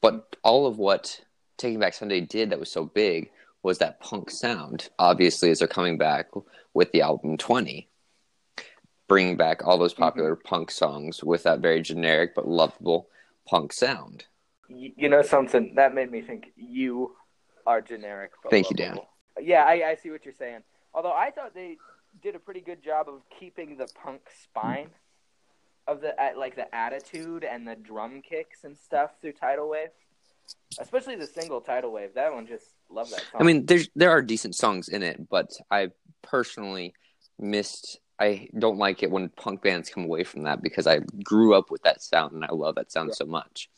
But 0.00 0.36
all 0.42 0.66
of 0.66 0.78
what 0.78 1.20
Taking 1.58 1.78
Back 1.78 1.94
Sunday 1.94 2.20
did 2.20 2.50
that 2.50 2.58
was 2.60 2.70
so 2.70 2.86
big 2.86 3.30
was 3.62 3.78
that 3.78 4.00
punk 4.00 4.30
sound. 4.30 4.88
Obviously, 4.98 5.50
as 5.50 5.58
they're 5.58 5.68
coming 5.68 5.98
back 5.98 6.28
with 6.72 6.90
the 6.92 7.02
album 7.02 7.36
20, 7.36 7.88
bringing 9.08 9.36
back 9.36 9.66
all 9.66 9.78
those 9.78 9.92
mm-hmm. 9.92 10.04
popular 10.04 10.36
punk 10.36 10.70
songs 10.70 11.22
with 11.22 11.42
that 11.42 11.60
very 11.60 11.82
generic 11.82 12.34
but 12.34 12.48
lovable 12.48 13.08
punk 13.46 13.72
sound. 13.72 14.24
You 14.68 15.10
know 15.10 15.22
something 15.22 15.74
that 15.76 15.94
made 15.94 16.10
me 16.10 16.22
think 16.22 16.52
you 16.56 17.14
are 17.66 17.82
generic. 17.82 18.32
But 18.42 18.50
Thank 18.50 18.70
you, 18.70 18.76
Dan. 18.76 18.98
Yeah, 19.40 19.64
I, 19.64 19.90
I 19.90 19.94
see 19.96 20.10
what 20.10 20.24
you're 20.24 20.32
saying. 20.32 20.60
Although 20.94 21.12
I 21.12 21.30
thought 21.30 21.54
they 21.54 21.76
did 22.22 22.34
a 22.34 22.38
pretty 22.38 22.60
good 22.60 22.82
job 22.82 23.08
of 23.08 23.22
keeping 23.38 23.76
the 23.76 23.88
punk 24.02 24.22
spine 24.42 24.90
of 25.86 26.00
the 26.00 26.14
like 26.36 26.56
the 26.56 26.72
attitude 26.74 27.44
and 27.44 27.66
the 27.66 27.74
drum 27.76 28.22
kicks 28.22 28.64
and 28.64 28.76
stuff 28.76 29.10
through 29.20 29.32
Tidal 29.32 29.68
Wave, 29.68 29.88
especially 30.78 31.16
the 31.16 31.26
single 31.26 31.60
Tidal 31.60 31.92
Wave. 31.92 32.14
That 32.14 32.32
one 32.32 32.46
just 32.46 32.66
love 32.90 33.10
that 33.10 33.20
song. 33.30 33.40
I 33.40 33.44
mean, 33.44 33.66
there's 33.66 33.88
there 33.94 34.10
are 34.10 34.22
decent 34.22 34.54
songs 34.54 34.88
in 34.88 35.02
it, 35.02 35.28
but 35.28 35.50
I 35.70 35.90
personally 36.22 36.94
missed. 37.38 38.00
I 38.18 38.48
don't 38.56 38.78
like 38.78 39.02
it 39.02 39.10
when 39.10 39.28
punk 39.30 39.62
bands 39.62 39.90
come 39.90 40.04
away 40.04 40.22
from 40.22 40.44
that 40.44 40.62
because 40.62 40.86
I 40.86 41.00
grew 41.24 41.54
up 41.54 41.70
with 41.70 41.82
that 41.82 42.00
sound 42.00 42.32
and 42.32 42.44
I 42.44 42.52
love 42.52 42.76
that 42.76 42.92
sound 42.92 43.08
Yeah. 43.08 43.14
so 43.16 43.26
much. 43.26 43.68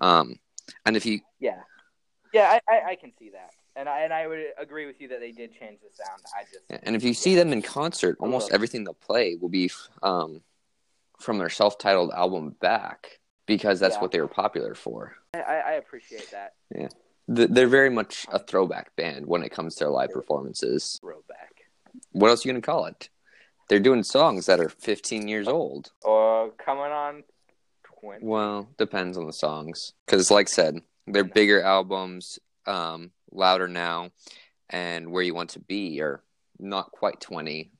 Um, 0.00 0.38
and 0.86 0.96
if 0.96 1.04
you, 1.04 1.20
yeah, 1.38 1.60
yeah, 2.32 2.58
I, 2.68 2.72
I, 2.74 2.90
I 2.90 2.94
can 2.96 3.12
see 3.18 3.30
that, 3.30 3.52
and 3.78 3.88
I 3.88 4.00
and 4.00 4.12
I 4.12 4.26
would 4.26 4.44
agree 4.58 4.86
with 4.86 5.00
you 5.00 5.08
that 5.08 5.20
they 5.20 5.30
did 5.32 5.52
change 5.58 5.78
the 5.80 5.88
sound. 5.94 6.20
I 6.36 6.42
just 6.52 6.84
and 6.84 6.96
if 6.96 7.04
you 7.04 7.14
see 7.14 7.34
them 7.36 7.52
in 7.52 7.62
concert, 7.62 8.16
almost 8.20 8.52
everything 8.52 8.84
they'll 8.84 8.94
play 8.94 9.36
will 9.40 9.48
be 9.48 9.70
um, 10.02 10.42
from 11.20 11.38
their 11.38 11.48
self-titled 11.48 12.10
album 12.14 12.56
back 12.60 13.20
because 13.46 13.78
that's 13.80 13.96
Yeah. 13.96 14.00
what 14.02 14.10
they 14.12 14.20
were 14.20 14.28
popular 14.28 14.74
for. 14.74 15.16
I, 15.34 15.38
I 15.40 15.72
appreciate 15.72 16.30
that 16.32 16.54
Th- 17.34 17.48
They're 17.50 17.68
very 17.68 17.90
much 17.90 18.26
a 18.32 18.38
throwback 18.38 18.96
band 18.96 19.26
when 19.26 19.42
it 19.42 19.50
comes 19.50 19.74
to 19.76 19.84
their 19.84 19.90
live 19.90 20.10
performances. 20.12 20.98
throwback. 21.00 21.52
What 22.12 22.28
else 22.30 22.44
are 22.44 22.48
you 22.48 22.52
gonna 22.54 22.62
call 22.62 22.86
it? 22.86 23.10
They're 23.68 23.80
doing 23.80 24.02
songs 24.02 24.46
that 24.46 24.60
are 24.60 24.68
15 24.70 25.28
years 25.28 25.46
old. 25.46 25.92
Or 26.02 26.50
coming 26.52 26.84
on 26.90 27.22
twenty. 27.84 28.24
Well, 28.24 28.70
depends 28.78 29.18
on 29.18 29.26
the 29.26 29.32
songs. 29.32 29.92
Because, 30.06 30.30
like 30.30 30.48
I 30.48 30.50
said, 30.50 30.80
they're 31.06 31.24
bigger 31.24 31.60
albums, 31.62 32.38
um, 32.66 33.10
louder 33.32 33.68
now, 33.68 34.10
and 34.70 35.10
Where 35.10 35.22
You 35.22 35.34
Want 35.34 35.50
to 35.50 35.60
Be 35.60 36.00
are 36.00 36.22
not 36.58 36.90
quite 36.92 37.20
20, 37.20 37.70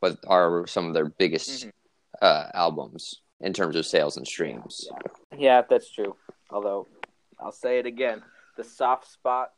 but 0.00 0.18
are 0.26 0.66
some 0.66 0.86
of 0.86 0.94
their 0.94 1.08
biggest 1.08 1.66
Mhm. 1.66 1.72
uh, 2.22 2.50
albums 2.54 3.22
in 3.40 3.52
terms 3.52 3.76
of 3.76 3.86
sales 3.86 4.16
and 4.16 4.26
streams. 4.26 4.88
Yeah, 5.36 5.62
that's 5.62 5.90
true. 5.90 6.16
Although, 6.50 6.88
I'll 7.38 7.52
say 7.52 7.78
it 7.78 7.86
again: 7.86 8.22
the 8.56 8.64
soft 8.64 9.06
spot 9.10 9.52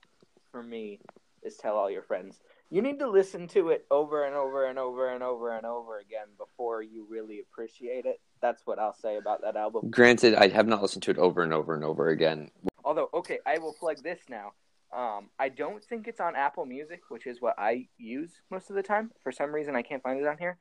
for 0.50 0.62
me 0.62 1.00
is 1.42 1.56
"Tell 1.56 1.76
All 1.76 1.90
Your 1.90 2.02
Friends." 2.02 2.40
You 2.70 2.80
need 2.80 2.98
to 3.00 3.08
listen 3.08 3.48
to 3.48 3.68
it 3.70 3.84
over 3.90 4.24
and 4.24 4.34
over 4.34 4.64
and 4.66 4.78
over 4.78 5.08
and 5.08 5.22
over 5.22 5.50
and 5.56 5.66
over 5.66 5.98
again 5.98 6.28
before 6.38 6.82
you 6.82 7.04
really 7.04 7.40
appreciate 7.40 8.06
it. 8.06 8.18
That's 8.40 8.66
what 8.66 8.78
I'll 8.78 8.94
say 8.94 9.16
about 9.16 9.42
that 9.42 9.56
album. 9.56 9.90
Granted, 9.90 10.34
I 10.36 10.48
have 10.48 10.66
not 10.66 10.80
listened 10.80 11.02
to 11.04 11.10
it 11.10 11.18
over 11.18 11.42
and 11.42 11.52
over 11.52 11.74
and 11.74 11.84
over 11.84 12.08
again. 12.08 12.50
Although, 12.84 13.10
okay, 13.12 13.40
I 13.44 13.58
will 13.58 13.74
plug 13.74 14.02
this 14.02 14.20
now. 14.28 14.52
Um, 14.92 15.30
I 15.38 15.48
don't 15.48 15.82
think 15.82 16.06
it's 16.06 16.20
on 16.20 16.36
Apple 16.36 16.66
Music, 16.66 17.02
which 17.08 17.26
is 17.26 17.40
what 17.40 17.54
I 17.58 17.88
use 17.96 18.42
most 18.50 18.68
of 18.68 18.76
the 18.76 18.82
time. 18.82 19.10
For 19.22 19.32
some 19.32 19.54
reason, 19.54 19.74
I 19.74 19.82
can't 19.82 20.02
find 20.02 20.20
it 20.20 20.26
on 20.26 20.36
here. 20.38 20.58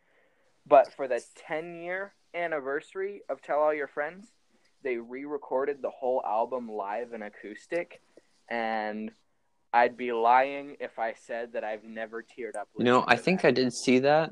But 0.65 0.93
for 0.93 1.07
the 1.07 1.21
10 1.47 1.81
year 1.81 2.13
anniversary 2.33 3.21
of 3.29 3.41
Tell 3.41 3.59
All 3.59 3.73
Your 3.73 3.87
Friends, 3.87 4.27
they 4.83 4.97
re 4.97 5.25
recorded 5.25 5.81
the 5.81 5.89
whole 5.89 6.21
album 6.25 6.69
live 6.71 7.13
and 7.13 7.23
acoustic. 7.23 8.01
And 8.49 9.11
I'd 9.73 9.97
be 9.97 10.11
lying 10.11 10.77
if 10.79 10.99
I 10.99 11.13
said 11.13 11.53
that 11.53 11.63
I've 11.63 11.83
never 11.83 12.23
teared 12.23 12.55
up. 12.55 12.69
You 12.77 12.85
know, 12.85 13.03
I 13.07 13.15
think 13.15 13.41
that. 13.41 13.49
I 13.49 13.51
did 13.51 13.73
see 13.73 13.99
that, 13.99 14.31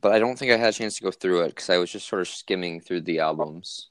but 0.00 0.12
I 0.12 0.18
don't 0.18 0.38
think 0.38 0.52
I 0.52 0.56
had 0.56 0.70
a 0.70 0.76
chance 0.76 0.96
to 0.96 1.02
go 1.02 1.10
through 1.10 1.42
it 1.42 1.48
because 1.48 1.70
I 1.70 1.78
was 1.78 1.90
just 1.90 2.08
sort 2.08 2.22
of 2.22 2.28
skimming 2.28 2.80
through 2.80 3.02
the 3.02 3.20
albums. 3.20 3.88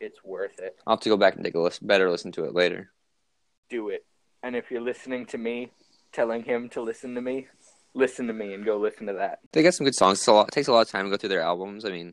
it's 0.00 0.22
worth 0.24 0.58
it. 0.58 0.76
I'll 0.86 0.96
have 0.96 1.02
to 1.02 1.08
go 1.08 1.16
back 1.16 1.34
and 1.36 1.44
take 1.44 1.54
a 1.54 1.60
listen, 1.60 1.86
better 1.86 2.10
listen 2.10 2.32
to 2.32 2.44
it 2.44 2.54
later. 2.54 2.90
Do 3.70 3.88
it. 3.88 4.04
And 4.42 4.54
if 4.54 4.70
you're 4.70 4.80
listening 4.80 5.26
to 5.26 5.38
me, 5.38 5.70
telling 6.12 6.42
him 6.44 6.68
to 6.70 6.82
listen 6.82 7.14
to 7.14 7.20
me, 7.20 7.48
listen 7.94 8.26
to 8.26 8.32
me 8.32 8.54
and 8.54 8.64
go 8.64 8.76
listen 8.76 9.06
to 9.06 9.14
that. 9.14 9.38
They 9.52 9.62
got 9.62 9.74
some 9.74 9.84
good 9.84 9.94
songs. 9.94 10.18
It's 10.18 10.26
a 10.26 10.32
lot, 10.32 10.48
it 10.48 10.52
takes 10.52 10.68
a 10.68 10.72
lot 10.72 10.82
of 10.82 10.90
time 10.90 11.04
to 11.06 11.10
go 11.10 11.16
through 11.16 11.30
their 11.30 11.40
albums. 11.40 11.84
I 11.84 11.90
mean, 11.90 12.12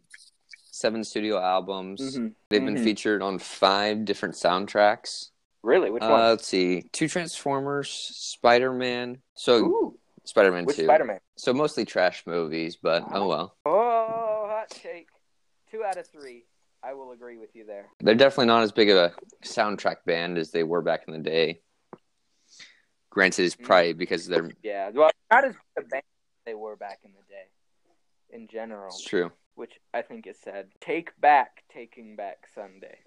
seven 0.72 1.03
studio 1.03 1.39
albums. 1.39 2.17
Mhm. 2.17 2.34
They've 2.50 2.63
been 2.63 2.75
Mhm. 2.75 2.84
featured 2.84 3.22
on 3.22 3.38
five 3.39 4.05
different 4.05 4.36
soundtracks. 4.36 5.31
Really? 5.63 5.91
Which 5.91 6.01
Uh, 6.03 6.10
one? 6.10 6.22
let's 6.22 6.48
see, 6.48 6.84
two 6.91 7.08
Transformers, 7.08 7.89
Spider 7.91 8.72
Man. 8.74 9.22
So 9.36 9.58
Ooh, 9.65 10.00
Spider 10.24 10.51
Man 10.51 10.65
which 10.65 10.77
two. 10.77 10.86
Spider 10.86 11.03
Man? 11.05 11.20
So 11.36 11.53
mostly 11.53 11.86
trash 11.86 12.25
movies, 12.25 12.77
but 12.77 13.03
oh 13.13 13.27
well. 13.27 13.58
Oh, 13.65 14.48
hot 14.50 14.70
take. 14.70 15.10
Two 15.70 15.84
out 15.84 15.98
of 15.98 16.08
three. 16.08 16.46
I 16.83 16.93
will 16.93 17.11
agree 17.11 17.38
with 17.38 17.55
you 17.55 17.65
there. 17.65 17.88
They're 18.00 18.15
definitely 18.15 18.47
not 18.47 18.63
as 18.63 18.71
big 18.71 18.89
of 18.89 18.97
a 18.97 19.13
soundtrack 19.43 19.97
band 20.05 20.38
as 20.38 20.51
they 20.51 20.63
were 20.63 20.81
back 20.81 21.03
in 21.07 21.13
the 21.13 21.19
day. 21.19 21.61
Granted, 23.09 23.45
it's 23.45 23.55
mm. 23.55 23.63
probably 23.63 23.93
because 23.93 24.25
they're 24.25 24.50
Yeah, 24.63 24.89
well, 24.93 25.11
not 25.31 25.45
as 25.45 25.53
big 25.75 25.85
a 25.85 25.88
band 25.88 26.03
as 26.03 26.45
they 26.45 26.55
were 26.55 26.75
back 26.75 27.00
in 27.03 27.11
the 27.11 27.23
day, 27.29 28.35
in 28.35 28.47
general. 28.47 28.88
it's 28.88 29.03
true. 29.03 29.31
Which 29.55 29.73
I 29.93 30.01
think 30.01 30.25
is 30.27 30.38
said. 30.41 30.69
Take 30.79 31.19
back, 31.19 31.63
taking 31.71 32.15
back 32.15 32.47
Sunday. 32.55 33.00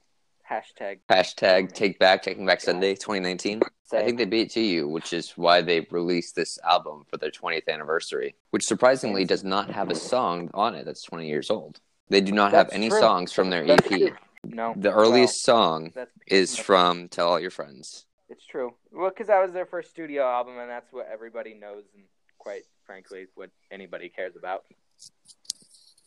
Hashtag. 0.49 0.99
Hashtag 1.11 1.73
Take 1.73 1.99
Back 1.99 2.23
Taking 2.23 2.45
Back 2.45 2.61
Sunday 2.61 2.95
2019. 2.95 3.63
I 3.93 4.03
think 4.03 4.19
they 4.19 4.27
beat 4.27 4.49
it 4.49 4.51
to 4.53 4.61
you, 4.61 4.87
which 4.87 5.15
is 5.15 5.31
why 5.37 5.63
they 5.63 5.87
released 5.91 6.37
this 6.37 6.59
album 6.63 7.05
for 7.09 7.17
their 7.17 7.31
20th 7.31 7.69
anniversary, 7.69 8.35
which 8.51 8.65
surprisingly 8.65 9.25
does 9.25 9.43
not 9.43 9.71
have 9.71 9.91
a 9.91 9.95
song 9.95 10.51
on 10.53 10.75
it 10.75 10.85
that's 10.85 11.03
20 11.03 11.27
years 11.27 11.51
old. 11.51 11.81
They 12.09 12.21
do 12.21 12.33
not 12.33 12.53
have 12.53 12.69
any 12.73 12.89
true. 12.89 13.01
songs 13.01 13.33
from 13.33 13.51
their 13.51 13.67
That's 13.67 13.87
EP. 13.91 13.99
true. 13.99 14.17
No. 14.45 14.75
The 14.77 14.93
earliest 14.93 15.43
song 15.43 15.85
Well, 15.85 15.91
that's 15.95 16.11
is 16.27 16.59
from 16.59 17.09
Tell 17.09 17.29
All 17.29 17.41
Your 17.41 17.51
Friends. 17.51 18.05
It's 18.29 18.45
true. 18.45 18.75
Well, 18.93 19.11
because 19.11 19.29
that 19.29 19.41
was 19.43 19.53
their 19.53 19.67
first 19.67 19.91
studio 19.91 20.23
album, 20.25 20.59
and 20.59 20.69
that's 20.69 20.93
what 20.93 21.09
everybody 21.11 21.55
knows, 21.55 21.85
and 21.95 22.05
quite 22.39 22.63
frankly, 22.85 23.27
what 23.35 23.51
anybody 23.71 24.09
cares 24.09 24.37
about. 24.37 24.65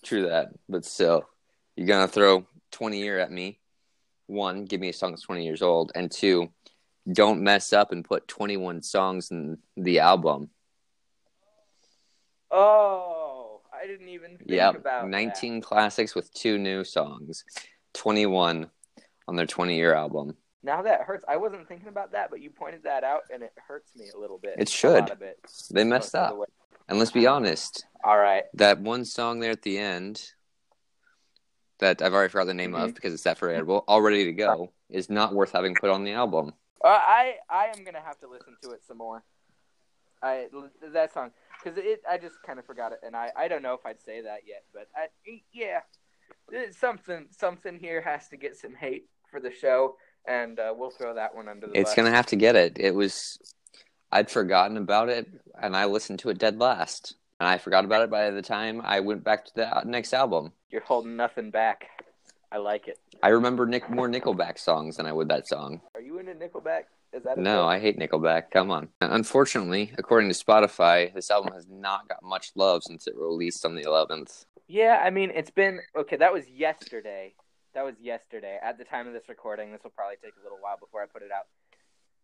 True 0.03 0.27
that, 0.27 0.49
but 0.69 0.85
still, 0.85 1.27
you're 1.75 1.87
gonna 1.87 2.07
throw 2.07 2.45
20 2.71 2.99
year 2.99 3.19
at 3.19 3.31
me. 3.31 3.59
One, 4.27 4.65
give 4.65 4.79
me 4.79 4.89
a 4.89 4.93
song 4.93 5.11
that's 5.11 5.23
20 5.23 5.43
years 5.43 5.61
old, 5.61 5.91
and 5.95 6.11
two, 6.11 6.49
don't 7.11 7.41
mess 7.41 7.73
up 7.73 7.91
and 7.91 8.05
put 8.05 8.27
21 8.27 8.83
songs 8.83 9.31
in 9.31 9.57
the 9.75 9.99
album. 9.99 10.49
Oh, 12.51 13.16
I 13.81 13.87
didn't 13.87 14.09
even 14.09 14.37
think 14.37 14.49
Yep, 14.51 14.75
about 14.77 15.03
that. 15.03 15.09
19 15.09 15.61
classics 15.61 16.15
with 16.15 16.33
two 16.33 16.57
new 16.57 16.83
songs, 16.83 17.43
21 17.93 18.69
on 19.27 19.35
their 19.35 19.45
20 19.45 19.75
year 19.75 19.93
album. 19.93 20.35
Now 20.63 20.81
that 20.81 21.01
hurts. 21.01 21.23
I 21.27 21.37
wasn't 21.37 21.67
thinking 21.67 21.87
about 21.87 22.11
that, 22.13 22.29
but 22.29 22.41
you 22.41 22.49
pointed 22.49 22.83
that 22.83 23.03
out, 23.03 23.21
and 23.33 23.43
it 23.43 23.53
hurts 23.67 23.95
me 23.95 24.09
a 24.13 24.17
little 24.19 24.37
bit. 24.37 24.55
It 24.57 24.69
should. 24.69 25.09
it. 25.21 25.39
They 25.71 25.83
messed 25.83 26.13
Most 26.13 26.31
up. 26.31 26.49
And 26.89 26.99
let's 26.99 27.11
be 27.11 27.27
honest, 27.27 27.85
All 28.03 28.17
right. 28.17 28.43
that 28.55 28.79
one 28.79 29.05
song 29.05 29.39
there 29.39 29.51
at 29.51 29.61
the 29.61 29.77
end 29.77 30.23
that 31.79 32.01
I've 32.01 32.13
already 32.13 32.31
forgot 32.31 32.45
the 32.45 32.53
name 32.53 32.71
Mm-hmm. 32.71 32.83
of 32.85 32.95
because 32.95 33.13
it's 33.13 33.23
that 33.23 33.37
forgettable, 33.37 33.83
All 33.87 34.01
Ready 34.01 34.25
to 34.25 34.33
Go, 34.33 34.71
is 34.89 35.09
not 35.09 35.33
worth 35.33 35.51
having 35.51 35.75
put 35.75 35.89
on 35.89 36.03
the 36.03 36.13
album. 36.13 36.53
Uh, 36.83 36.87
I 36.89 37.35
I 37.49 37.65
am 37.75 37.83
gonna 37.83 38.01
have 38.01 38.19
to 38.19 38.27
listen 38.27 38.55
to 38.63 38.71
it 38.71 38.81
some 38.87 38.97
more. 38.97 39.23
I 40.21 40.47
that 40.93 41.13
song 41.13 41.31
because 41.63 41.77
it 41.77 42.01
I 42.09 42.17
just 42.17 42.35
kind 42.45 42.59
of 42.59 42.65
forgot 42.65 42.91
it, 42.91 42.99
and 43.03 43.15
I 43.15 43.31
I 43.35 43.47
don't 43.47 43.61
know 43.61 43.73
if 43.73 43.85
I'd 43.85 44.01
say 44.01 44.21
that 44.21 44.41
yet, 44.47 44.63
but 44.73 44.87
I 44.95 45.07
yeah, 45.53 45.81
something 46.71 47.27
something 47.31 47.79
here 47.79 48.01
has 48.01 48.27
to 48.29 48.37
get 48.37 48.55
some 48.57 48.75
hate 48.75 49.05
for 49.29 49.39
the 49.39 49.51
show, 49.51 49.95
and 50.27 50.59
uh, 50.59 50.73
we'll 50.75 50.91
throw 50.91 51.13
that 51.15 51.35
one 51.35 51.47
under 51.47 51.67
the 51.67 51.77
It's 51.79 51.91
bus. 51.91 51.95
gonna 51.95 52.11
have 52.11 52.27
to 52.27 52.35
get 52.35 52.55
it. 52.55 52.77
It 52.79 52.93
was 52.95 53.39
I'd 54.11 54.29
forgotten 54.31 54.77
about 54.77 55.09
it 55.09 55.27
and 55.61 55.75
I 55.75 55.85
listened 55.85 56.19
to 56.19 56.29
it 56.29 56.37
dead 56.37 56.59
last. 56.59 57.15
And 57.39 57.47
I 57.47 57.57
forgot 57.57 57.85
about 57.85 58.01
it 58.03 58.09
by 58.09 58.31
the 58.31 58.41
time 58.41 58.81
I 58.83 58.99
went 58.99 59.23
back 59.23 59.45
to 59.45 59.51
the 59.55 59.81
next 59.85 60.13
album. 60.13 60.53
You're 60.71 60.81
holding 60.81 61.15
nothing 61.15 61.51
back. 61.51 61.87
I 62.51 62.57
like 62.57 62.87
it. 62.87 62.97
I 63.21 63.29
remember 63.29 63.65
Nick 63.65 63.89
more 63.89 64.07
Nickelback 64.07 64.57
songs 64.57 64.97
than 64.97 65.05
I 65.05 65.11
would 65.11 65.27
that 65.29 65.47
song. 65.47 65.81
Are 65.93 66.01
you 66.01 66.17
into 66.19 66.33
Nickelback? 66.33 66.83
Is 67.17 67.23
that 67.23 67.37
No? 67.37 67.67
I 67.67 67.79
hate 67.79 67.97
Nickelback. 67.97 68.51
Come 68.51 68.69
on. 68.69 68.89
Unfortunately, 69.01 69.91
according 69.97 70.29
to 70.31 70.35
Spotify, 70.35 71.11
this 71.13 71.31
album 71.31 71.51
has 71.53 71.67
not 71.67 72.07
got 72.07 72.21
much 72.21 72.51
love 72.55 72.83
since 72.83 73.07
it 73.07 73.15
released 73.17 73.65
on 73.65 73.73
the 73.75 73.83
11th. 73.83 74.45
Yeah, 74.67 75.01
I 75.03 75.09
mean, 75.09 75.31
it's 75.33 75.49
been 75.49 75.79
okay. 75.97 76.17
That 76.17 76.31
was 76.31 76.47
yesterday. 76.49 77.33
That 77.73 77.83
was 77.83 77.95
yesterday. 77.99 78.59
At 78.61 78.77
the 78.77 78.83
time 78.83 79.07
of 79.07 79.13
this 79.13 79.29
recording, 79.29 79.71
this 79.71 79.81
will 79.83 79.91
probably 79.91 80.17
take 80.21 80.33
a 80.39 80.43
little 80.43 80.59
while 80.61 80.77
before 80.77 81.01
I 81.01 81.05
put 81.05 81.23
it 81.23 81.31
out. 81.31 81.47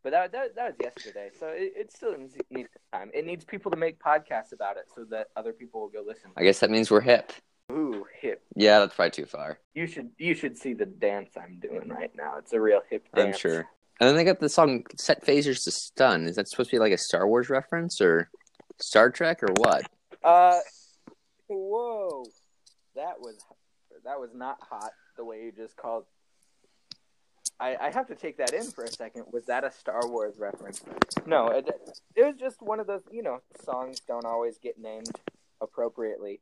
But 0.03 0.12
that 0.12 0.31
that, 0.33 0.55
that 0.55 0.65
was 0.65 0.75
yesterday, 0.79 1.29
so 1.39 1.47
it, 1.47 1.73
it 1.75 1.91
still 1.91 2.15
needs, 2.17 2.35
needs 2.51 2.69
time. 2.93 3.09
It 3.13 3.25
needs 3.25 3.45
people 3.45 3.71
to 3.71 3.77
make 3.77 4.00
podcasts 4.00 4.51
about 4.51 4.75
it 4.75 4.85
so 4.93 5.05
that 5.05 5.27
other 5.35 5.53
people 5.53 5.79
will 5.79 5.88
go 5.88 6.03
listen. 6.05 6.31
I 6.38 6.43
guess 6.43 6.59
that 6.59 6.69
means 6.69 6.91
we're 6.91 7.01
hip. 7.01 7.31
Ooh, 7.71 8.05
hip! 8.19 8.43
Yeah, 8.55 8.79
that's 8.79 8.93
probably 8.93 9.12
too 9.12 9.25
far. 9.25 9.59
You 9.73 9.88
should 9.88 10.09
you 10.17 10.35
should 10.35 10.57
see 10.57 10.73
the 10.73 10.85
dance 10.85 11.31
I'm 11.41 11.59
doing 11.62 11.88
right 11.88 12.12
now. 12.15 12.38
It's 12.38 12.51
a 12.51 12.59
real 12.59 12.81
hip 12.89 13.07
dance. 13.15 13.35
I'm 13.35 13.39
sure. 13.39 13.69
And 14.00 14.09
then 14.09 14.15
they 14.15 14.23
got 14.23 14.39
the 14.39 14.50
song 14.50 14.85
Set 14.97 15.25
Phasers 15.25 15.63
to 15.65 15.71
Stun. 15.71 16.25
Is 16.27 16.35
that 16.35 16.47
supposed 16.47 16.71
to 16.71 16.75
be 16.75 16.79
like 16.79 16.91
a 16.91 16.97
Star 16.97 17.27
Wars 17.27 17.50
reference 17.50 18.01
or 18.01 18.29
Star 18.79 19.09
Trek 19.12 19.43
or 19.43 19.53
what? 19.55 19.85
Uh, 20.23 20.59
whoa, 21.47 22.25
that 22.95 23.19
was 23.19 23.38
that 24.03 24.19
was 24.19 24.31
not 24.33 24.57
hot 24.62 24.91
the 25.17 25.23
way 25.23 25.43
you 25.43 25.51
just 25.51 25.75
called. 25.75 26.05
I, 27.59 27.77
I 27.79 27.91
have 27.91 28.07
to 28.07 28.15
take 28.15 28.38
that 28.38 28.51
in 28.51 28.63
for 28.63 28.83
a 28.83 28.91
second. 28.91 29.25
Was 29.31 29.45
that 29.45 29.63
a 29.63 29.71
Star 29.71 30.07
Wars 30.07 30.35
reference? 30.39 30.81
No, 31.25 31.47
it, 31.50 31.69
it 32.15 32.25
was 32.25 32.35
just 32.38 32.62
one 32.62 32.79
of 32.79 32.88
those. 32.88 33.01
You 33.12 33.23
know, 33.23 33.41
songs 33.63 34.01
don't 34.07 34.25
always 34.25 34.57
get 34.57 34.79
named 34.79 35.12
appropriately. 35.62 36.41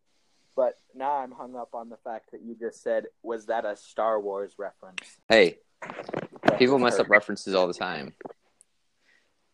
But 0.55 0.75
now 0.93 1.17
I'm 1.17 1.31
hung 1.31 1.55
up 1.55 1.69
on 1.73 1.89
the 1.89 1.97
fact 1.97 2.31
that 2.31 2.41
you 2.41 2.55
just 2.55 2.81
said, 2.81 3.05
"Was 3.23 3.45
that 3.47 3.65
a 3.65 3.75
Star 3.75 4.19
Wars 4.19 4.53
reference?" 4.57 5.17
Hey, 5.29 5.57
people 6.57 6.79
mess 6.79 6.99
up 6.99 7.09
references 7.09 7.55
all 7.55 7.67
the 7.67 7.73
time. 7.73 8.13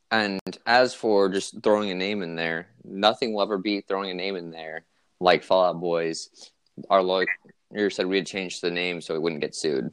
And 0.09 0.39
as 0.65 0.93
for 0.93 1.29
just 1.29 1.61
throwing 1.63 1.91
a 1.91 1.95
name 1.95 2.21
in 2.23 2.35
there, 2.35 2.67
nothing 2.83 3.33
will 3.33 3.41
ever 3.41 3.57
beat 3.57 3.87
throwing 3.87 4.09
a 4.09 4.13
name 4.13 4.35
in 4.35 4.51
there 4.51 4.85
like 5.19 5.43
Fall 5.43 5.65
Out 5.65 5.79
Boys. 5.79 6.51
Our 6.89 7.01
lawyer 7.01 7.27
said 7.89 8.05
we 8.05 8.17
had 8.17 8.27
changed 8.27 8.61
the 8.61 8.71
name 8.71 9.01
so 9.01 9.13
we 9.13 9.19
wouldn't 9.19 9.41
get 9.41 9.55
sued. 9.55 9.91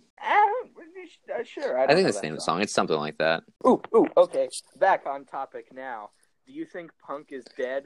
Uh, 1.34 1.42
sure. 1.42 1.78
I, 1.78 1.84
I, 1.84 1.94
think 1.94 2.04
that's 2.04 2.20
the 2.20 2.26
name 2.26 2.34
of 2.34 2.38
the 2.38 2.44
song. 2.44 2.60
It's 2.60 2.72
something 2.72 2.96
like 2.96 3.18
that. 3.18 3.42
Ooh, 3.66 3.80
ooh, 3.94 4.06
okay. 4.16 4.48
Back 4.78 5.06
on 5.06 5.24
topic 5.24 5.66
now. 5.72 6.10
Do 6.46 6.52
you 6.52 6.64
think 6.64 6.90
punk 7.04 7.28
is 7.30 7.44
dead? 7.56 7.84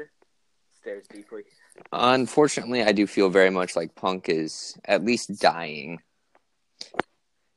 Stares 0.74 1.06
deeply. 1.12 1.42
Unfortunately, 1.92 2.82
I 2.82 2.92
do 2.92 3.06
feel 3.06 3.30
very 3.30 3.50
much 3.50 3.76
like 3.76 3.94
punk 3.94 4.28
is 4.28 4.76
at 4.84 5.04
least 5.04 5.40
dying. 5.40 6.00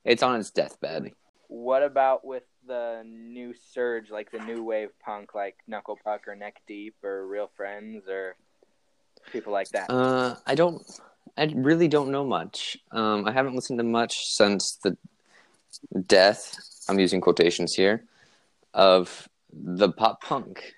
It's 0.04 0.24
on 0.24 0.40
its 0.40 0.52
deathbed. 0.52 1.12
What 1.52 1.84
about 1.84 2.24
with 2.24 2.44
the 2.66 3.04
new 3.06 3.54
surge, 3.74 4.10
like 4.10 4.32
the 4.32 4.40
new 4.40 4.64
wave 4.64 4.92
punk, 5.04 5.36
like 5.36 5.58
Knuckle 5.68 6.00
Puck 6.02 6.30
or 6.30 6.34
Neck 6.34 6.62
Deep 6.66 6.96
or 7.04 7.28
Real 7.28 7.52
Friends 7.58 8.08
or 8.08 8.38
people 9.34 9.52
like 9.52 9.68
that? 9.72 9.92
Uh, 9.92 10.36
I 10.48 10.56
don't. 10.56 10.82
I 11.38 11.52
really 11.54 11.90
don't 11.90 12.10
know 12.10 12.24
much. 12.24 12.78
Um, 12.94 13.28
I 13.28 13.34
haven't 13.34 13.54
listened 13.54 13.80
to 13.80 13.84
much 13.84 14.28
since 14.28 14.78
the 14.82 14.96
death. 16.08 16.56
I'm 16.88 17.00
using 17.00 17.20
quotations 17.20 17.74
here 17.74 18.06
of 18.74 19.28
the 19.52 19.90
pop 19.90 20.24
punk 20.24 20.74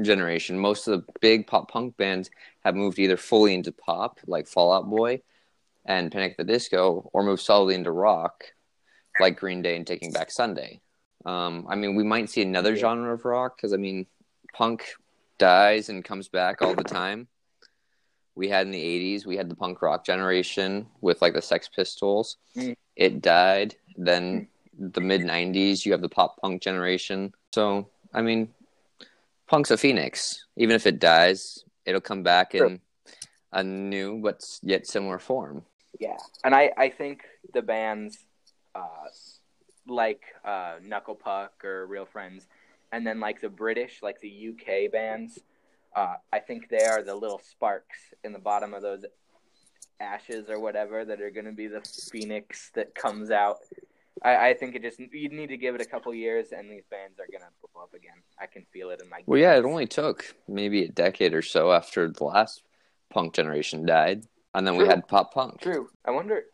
generation, 0.00 0.58
most 0.58 0.88
of 0.88 0.98
the 0.98 1.12
big 1.20 1.46
pop 1.46 1.70
punk 1.70 1.98
bands 1.98 2.30
have 2.64 2.74
moved 2.74 2.98
either 2.98 3.18
fully 3.18 3.52
into 3.52 3.70
pop, 3.70 4.18
like 4.26 4.48
Fall 4.48 4.72
Out 4.72 4.88
Boy 4.88 5.20
and 5.84 6.10
Panic 6.10 6.32
at 6.32 6.38
the 6.38 6.52
Disco, 6.52 7.10
or 7.12 7.22
moved 7.22 7.42
solidly 7.42 7.74
into 7.74 7.90
rock, 7.90 8.44
like 9.20 9.38
Green 9.38 9.62
Day 9.62 9.76
and 9.76 9.86
Taking 9.86 10.12
Back 10.12 10.30
Sunday. 10.30 10.80
Um, 11.24 11.66
I 11.68 11.76
mean, 11.76 11.94
we 11.94 12.04
might 12.04 12.30
see 12.30 12.42
another 12.42 12.72
Yeah. 12.74 12.80
genre 12.80 13.12
of 13.14 13.24
rock 13.24 13.56
because 13.56 13.72
I 13.72 13.76
mean, 13.76 14.06
punk 14.52 14.86
dies 15.38 15.88
and 15.88 16.04
comes 16.04 16.28
back 16.28 16.62
all 16.62 16.74
the 16.74 16.84
time. 16.84 17.28
We 18.34 18.48
had 18.48 18.66
in 18.66 18.72
the 18.72 18.82
'80s, 18.82 19.26
we 19.26 19.36
had 19.36 19.48
the 19.50 19.56
punk 19.56 19.82
rock 19.82 20.04
generation 20.04 20.86
with 21.00 21.20
like 21.20 21.34
the 21.34 21.42
Sex 21.42 21.68
Pistols. 21.68 22.36
Mm. 22.56 22.74
It 22.96 23.20
died. 23.20 23.76
Then 23.96 24.48
the 24.78 25.00
mid 25.00 25.20
'90s, 25.22 25.84
you 25.84 25.92
have 25.92 26.00
the 26.00 26.08
pop 26.08 26.40
punk 26.40 26.62
generation. 26.62 27.32
So 27.54 27.88
I 28.14 28.22
mean, 28.22 28.48
punk's 29.46 29.70
a 29.70 29.76
phoenix. 29.76 30.46
Even 30.56 30.74
if 30.74 30.86
it 30.86 30.98
dies, 30.98 31.64
it'll 31.84 32.00
come 32.00 32.22
back 32.22 32.52
True. 32.52 32.66
in 32.66 32.80
a 33.52 33.62
new 33.62 34.20
but 34.22 34.42
yet 34.62 34.86
similar 34.86 35.18
form. 35.18 35.64
Yeah, 35.98 36.16
and 36.44 36.54
I 36.54 36.72
I 36.78 36.88
think 36.88 37.24
the 37.52 37.62
bands 37.62 38.16
uh, 38.74 39.08
like 39.86 40.22
uh, 40.44 40.76
Knuckle 40.82 41.14
Puck 41.14 41.64
or 41.64 41.86
Real 41.86 42.06
Friends, 42.06 42.46
and 42.92 43.06
then 43.06 43.20
like 43.20 43.40
the 43.40 43.48
British, 43.48 44.00
like 44.02 44.20
the 44.20 44.50
UK 44.50 44.90
bands, 44.92 45.38
uh, 45.94 46.14
I 46.32 46.38
think 46.38 46.68
they 46.68 46.84
are 46.84 47.02
the 47.02 47.14
little 47.14 47.40
sparks 47.50 47.98
in 48.24 48.32
the 48.32 48.38
bottom 48.38 48.74
of 48.74 48.82
those 48.82 49.04
ashes 50.00 50.48
or 50.48 50.60
whatever 50.60 51.04
that 51.04 51.20
are 51.20 51.30
going 51.30 51.46
to 51.46 51.52
be 51.52 51.66
the 51.66 51.82
phoenix 52.10 52.70
that 52.74 52.94
comes 52.94 53.30
out. 53.30 53.58
I, 54.22 54.50
I 54.50 54.54
think 54.54 54.74
it 54.74 54.82
just 54.82 54.98
you 54.98 55.28
need 55.28 55.48
to 55.48 55.56
give 55.56 55.74
it 55.74 55.80
a 55.80 55.86
couple 55.86 56.12
years, 56.14 56.48
and 56.52 56.70
these 56.70 56.84
bands 56.90 57.18
are 57.18 57.26
going 57.30 57.42
to 57.42 57.68
blow 57.72 57.82
up 57.82 57.94
again. 57.94 58.16
I 58.38 58.46
can 58.46 58.64
feel 58.72 58.90
it 58.90 59.00
in 59.02 59.08
my. 59.08 59.22
Well, 59.26 59.40
yeah, 59.40 59.56
it 59.56 59.64
only 59.64 59.86
took 59.86 60.34
maybe 60.48 60.84
a 60.84 60.88
decade 60.88 61.34
or 61.34 61.42
so 61.42 61.72
after 61.72 62.08
the 62.10 62.24
last 62.24 62.62
punk 63.10 63.34
generation 63.34 63.86
died, 63.86 64.24
and 64.54 64.66
then 64.66 64.76
we 64.76 64.86
had 64.86 65.06
pop 65.08 65.32
punk. 65.32 65.60
True. 65.60 65.88
I 66.04 66.10
wonder, 66.10 66.44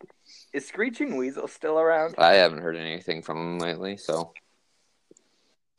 is 0.56 0.66
Screeching 0.66 1.16
Weasel 1.16 1.48
still 1.48 1.78
around? 1.78 2.14
I 2.16 2.34
haven't 2.34 2.62
heard 2.62 2.76
anything 2.76 3.20
from 3.20 3.36
him 3.36 3.58
lately, 3.58 3.98
so 3.98 4.32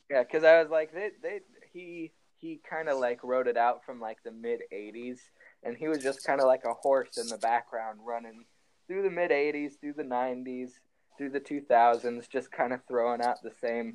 Yeah, 0.09 0.21
because 0.21 0.43
I 0.43 0.61
was 0.61 0.69
like, 0.69 0.93
they, 0.93 1.09
they, 1.21 1.39
he, 1.73 2.11
he 2.37 2.61
kind 2.69 2.87
of 2.87 2.99
like 2.99 3.23
wrote 3.23 3.47
it 3.47 3.57
out 3.57 3.83
from 3.83 3.99
like 3.99 4.19
the 4.23 4.31
mid 4.31 4.61
'80s, 4.71 5.17
and 5.63 5.75
he 5.75 5.87
was 5.87 6.03
just 6.03 6.23
kind 6.23 6.39
of 6.39 6.45
like 6.45 6.63
a 6.65 6.75
horse 6.75 7.17
in 7.17 7.27
the 7.27 7.39
background 7.39 7.99
running 8.05 8.45
through 8.87 9.01
the 9.01 9.09
mid 9.09 9.31
'80s, 9.31 9.79
through 9.81 9.93
the 9.93 10.03
'90s, 10.03 10.69
through 11.17 11.31
the 11.31 11.39
2000s, 11.39 12.29
just 12.29 12.51
kind 12.51 12.71
of 12.71 12.81
throwing 12.87 13.21
out 13.21 13.41
the 13.41 13.53
same 13.59 13.93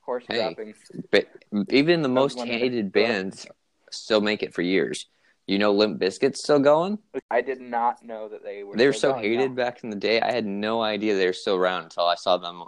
horse 0.00 0.24
Hey. 0.28 0.38
droppings. 0.38 0.78
but 1.12 1.28
even 1.70 2.02
the 2.02 2.08
most 2.08 2.40
hated 2.40 2.90
bands 2.90 3.46
still 3.92 4.20
make 4.20 4.42
it 4.42 4.52
for 4.52 4.62
years. 4.62 5.06
You 5.48 5.58
know, 5.58 5.72
Limp 5.72 5.98
Bizkit's 5.98 6.40
still 6.40 6.58
going. 6.58 6.98
I 7.30 7.40
did 7.40 7.60
not 7.60 8.04
know 8.04 8.28
that 8.28 8.44
they 8.44 8.62
were. 8.64 8.76
They 8.76 8.86
were 8.86 8.92
so 8.92 9.14
hated 9.14 9.52
no. 9.52 9.56
back 9.56 9.82
in 9.82 9.88
the 9.88 9.96
day. 9.96 10.20
I 10.20 10.30
had 10.30 10.44
no 10.44 10.82
idea 10.82 11.16
they 11.16 11.26
were 11.26 11.32
still 11.32 11.56
around 11.56 11.84
until 11.84 12.04
I 12.04 12.16
saw 12.16 12.36
them 12.36 12.62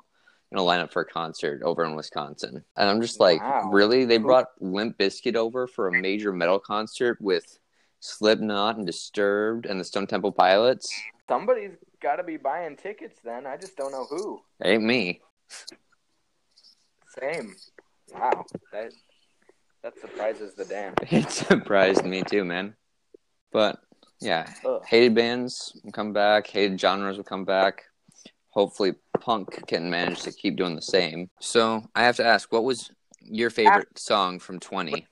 in 0.51 0.59
a 0.59 0.63
lineup 0.63 0.91
for 0.91 1.03
a 1.03 1.05
concert 1.05 1.63
over 1.63 1.85
in 1.85 1.95
Wisconsin. 1.95 2.65
And 2.79 2.89
I'm 2.89 3.03
just 3.03 3.21
like, 3.21 3.41
Wow. 3.43 3.69
really? 3.71 4.07
They 4.07 4.17
brought 4.17 4.47
Limp 4.61 4.97
Bizkit 4.97 5.37
over 5.37 5.67
for 5.67 5.89
a 5.89 5.93
major 5.93 6.33
metal 6.33 6.59
concert 6.59 7.19
with 7.21 7.59
Slipknot 8.01 8.79
and 8.79 8.87
Disturbed 8.87 9.67
and 9.67 9.79
the 9.79 9.85
Stone 9.85 10.07
Temple 10.07 10.33
Pilots? 10.33 10.91
Somebody's 11.29 11.77
got 12.03 12.17
to 12.17 12.25
be 12.25 12.39
buying 12.39 12.77
tickets. 12.77 13.21
Then 13.23 13.47
I 13.47 13.59
just 13.59 13.77
don't 13.77 13.93
know 13.93 14.07
who. 14.09 14.41
Ain't 14.65 14.83
me. 14.83 15.21
Same. 17.21 17.55
Wow. 18.13 18.47
That 18.73 18.93
that 19.83 19.99
surprises 19.99 20.55
the 20.55 20.65
damn. 20.65 20.95
It 21.11 21.31
surprised 21.31 22.05
me 22.05 22.23
too, 22.23 22.45
man. 22.45 22.75
But 23.53 23.81
yeah, 24.21 24.53
Ugh. 24.65 24.83
hated 24.87 25.15
bands 25.15 25.79
will 25.83 25.93
come 25.93 26.13
back, 26.13 26.47
hated 26.47 26.81
genres 26.81 27.17
will 27.17 27.25
come 27.25 27.45
back. 27.45 27.83
Hopefully, 28.51 28.95
punk 29.21 29.67
can 29.67 29.91
manage 29.91 30.23
to 30.23 30.33
keep 30.33 30.57
doing 30.57 30.75
the 30.75 30.83
same. 30.83 31.31
So 31.41 31.83
I 31.95 32.05
have 32.05 32.17
to 32.17 32.25
ask, 32.25 32.53
what 32.53 32.65
was 32.65 32.91
your 33.23 33.51
favorite 33.51 33.99
song 33.99 34.39
from 34.39 34.59
20? 34.59 35.07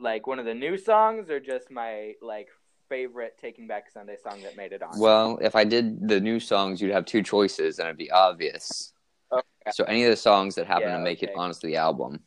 like 0.00 0.26
one 0.28 0.38
of 0.38 0.44
the 0.44 0.54
new 0.54 0.76
songs 0.76 1.28
or 1.28 1.40
just 1.40 1.70
my 1.70 2.12
like 2.22 2.48
favorite 2.88 3.36
Taking 3.40 3.66
Back 3.66 3.90
Sunday 3.90 4.16
song 4.22 4.40
that 4.42 4.56
made 4.56 4.72
it 4.72 4.82
on? 4.82 4.98
Well, 4.98 5.38
if 5.42 5.56
I 5.56 5.64
did 5.64 6.08
the 6.08 6.20
new 6.20 6.38
songs, 6.40 6.80
you'd 6.80 6.92
have 6.92 7.04
two 7.04 7.22
choices, 7.22 7.78
and 7.78 7.86
it'd 7.86 7.98
be 7.98 8.10
obvious. 8.10 8.92
Oh, 9.30 9.38
okay. 9.38 9.70
So 9.72 9.84
any 9.84 10.04
of 10.04 10.10
the 10.10 10.16
songs 10.16 10.54
that 10.54 10.66
happen 10.66 10.88
Yeah, 10.88 10.96
to 10.98 11.02
make 11.02 11.22
it 11.22 11.30
okay. 11.30 11.38
onto 11.38 11.66
the 11.66 11.76
album, 11.76 12.20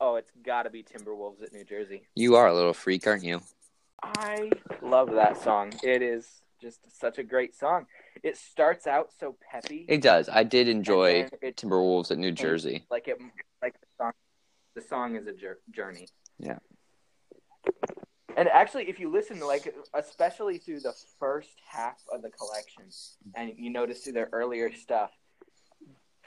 oh, 0.00 0.16
it's 0.16 0.30
got 0.44 0.62
to 0.62 0.70
be 0.70 0.82
Timberwolves 0.82 1.42
at 1.42 1.52
New 1.52 1.64
Jersey. 1.64 2.02
you 2.14 2.36
are 2.36 2.48
a 2.48 2.54
little 2.54 2.72
freak, 2.72 3.06
aren't 3.06 3.24
you? 3.24 3.40
I 4.02 4.50
love 4.82 5.10
that 5.12 5.42
song. 5.42 5.74
It 5.82 6.02
is 6.02 6.26
just 6.60 6.80
such 6.98 7.18
a 7.18 7.22
great 7.22 7.54
song. 7.54 7.86
It 8.22 8.36
starts 8.36 8.86
out 8.86 9.10
so 9.18 9.36
peppy. 9.50 9.84
It 9.88 10.02
does. 10.02 10.28
I 10.28 10.42
did 10.42 10.68
enjoy 10.68 11.28
it 11.42 11.56
Timberwolves 11.56 12.10
at 12.10 12.18
New 12.18 12.32
Jersey. 12.32 12.84
like 12.90 13.08
it 13.08 13.18
like 13.62 13.74
the 13.80 13.86
song. 13.98 14.12
The 14.74 14.82
song 14.82 15.16
is 15.16 15.26
a 15.26 15.34
journey. 15.74 16.08
Yeah. 16.38 16.58
And 18.36 18.48
actually, 18.48 18.88
if 18.88 19.00
you 19.00 19.10
listen, 19.10 19.40
like 19.40 19.74
especially 19.94 20.58
through 20.58 20.80
the 20.80 20.94
first 21.18 21.60
half 21.68 22.00
of 22.12 22.22
the 22.22 22.30
collection, 22.30 22.84
and 23.34 23.52
you 23.56 23.70
notice 23.70 24.00
through 24.00 24.14
their 24.14 24.28
earlier 24.32 24.72
stuff, 24.72 25.10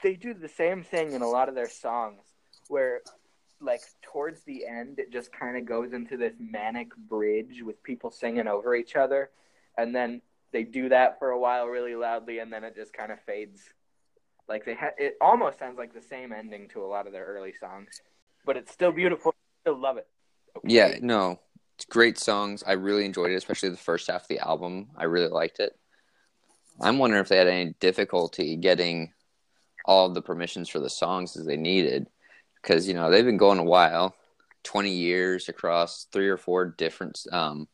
they 0.02 0.14
do 0.14 0.34
the 0.34 0.48
same 0.48 0.82
thing 0.82 1.12
in 1.12 1.22
a 1.22 1.28
lot 1.28 1.48
of 1.48 1.54
their 1.54 1.68
songs, 1.68 2.20
where 2.68 3.00
like 3.64 3.80
towards 4.02 4.42
the 4.42 4.66
end, 4.66 4.98
it 4.98 5.12
just 5.12 5.32
kind 5.32 5.56
of 5.56 5.64
goes 5.64 5.92
into 5.92 6.16
this 6.16 6.34
manic 6.38 6.94
bridge 6.96 7.62
with 7.62 7.82
people 7.82 8.10
singing 8.10 8.46
over 8.46 8.74
each 8.74 8.96
other, 8.96 9.30
and 9.76 9.94
then 9.94 10.20
they 10.52 10.62
do 10.62 10.88
that 10.90 11.18
for 11.18 11.30
a 11.30 11.38
while 11.38 11.66
really 11.66 11.96
loudly, 11.96 12.38
and 12.38 12.52
then 12.52 12.64
it 12.64 12.76
just 12.76 12.92
kind 12.92 13.10
of 13.10 13.20
fades. 13.20 13.60
Like 14.48 14.64
they 14.64 14.74
ha- 14.74 14.96
it 14.98 15.16
almost 15.20 15.58
sounds 15.58 15.78
like 15.78 15.94
the 15.94 16.02
same 16.02 16.32
ending 16.32 16.68
to 16.68 16.84
a 16.84 16.86
lot 16.86 17.06
of 17.06 17.12
their 17.12 17.24
early 17.24 17.54
songs, 17.58 17.88
but 18.44 18.56
it's 18.56 18.72
still 18.72 18.92
beautiful. 18.92 19.34
Still 19.62 19.80
love 19.80 19.96
it. 19.96 20.06
Okay. 20.56 20.68
Yeah, 20.68 20.98
no, 21.00 21.40
it's 21.76 21.86
great 21.86 22.18
songs. 22.18 22.62
I 22.66 22.72
really 22.72 23.04
enjoyed 23.04 23.30
it, 23.30 23.36
especially 23.36 23.70
the 23.70 23.76
first 23.76 24.08
half 24.08 24.22
of 24.22 24.28
the 24.28 24.38
album. 24.38 24.90
I 24.96 25.04
really 25.04 25.28
liked 25.28 25.60
it. 25.60 25.72
I'm 26.80 26.98
wondering 26.98 27.22
if 27.22 27.28
they 27.28 27.38
had 27.38 27.48
any 27.48 27.74
difficulty 27.80 28.56
getting 28.56 29.12
all 29.84 30.08
the 30.10 30.22
permissions 30.22 30.68
for 30.68 30.80
the 30.80 30.90
songs 30.90 31.36
as 31.36 31.46
they 31.46 31.56
needed, 31.56 32.08
because 32.64 32.88
you 32.88 32.94
know 32.94 33.10
they've 33.10 33.24
been 33.24 33.36
going 33.36 33.58
a 33.58 33.64
while, 33.64 34.14
20 34.64 34.90
years 34.90 35.48
across 35.48 36.06
three 36.12 36.28
or 36.28 36.36
four 36.36 36.64
different 36.64 37.20
um, 37.30 37.68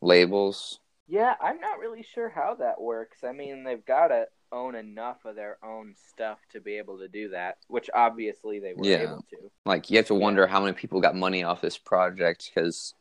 labels. 0.00 0.80
Yeah, 1.08 1.34
I'm 1.40 1.60
not 1.60 1.78
really 1.78 2.02
sure 2.02 2.28
how 2.28 2.56
that 2.56 2.80
works. 2.80 3.18
I 3.24 3.32
mean, 3.32 3.64
they've 3.64 3.84
got 3.84 4.08
to 4.08 4.26
own 4.50 4.74
enough 4.74 5.24
of 5.24 5.36
their 5.36 5.58
own 5.64 5.94
stuff 6.10 6.38
to 6.52 6.60
be 6.60 6.78
able 6.78 6.98
to 6.98 7.08
do 7.08 7.30
that, 7.30 7.56
which 7.68 7.90
obviously 7.94 8.60
they 8.60 8.74
were 8.74 8.84
Yeah. 8.84 9.02
able 9.02 9.24
to. 9.30 9.36
Like 9.64 9.90
you 9.90 9.96
have 9.98 10.06
to 10.06 10.14
wonder 10.14 10.46
how 10.46 10.60
many 10.60 10.72
people 10.72 11.00
got 11.00 11.14
money 11.14 11.42
off 11.44 11.60
this 11.60 11.78
project 11.78 12.50
because 12.52 12.94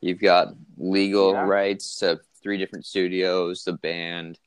you've 0.00 0.20
got 0.20 0.54
legal 0.76 1.32
Yeah. 1.32 1.46
rights 1.46 1.96
to 1.96 2.20
three 2.42 2.58
different 2.58 2.86
studios, 2.86 3.64
the 3.64 3.72
band, 3.72 4.38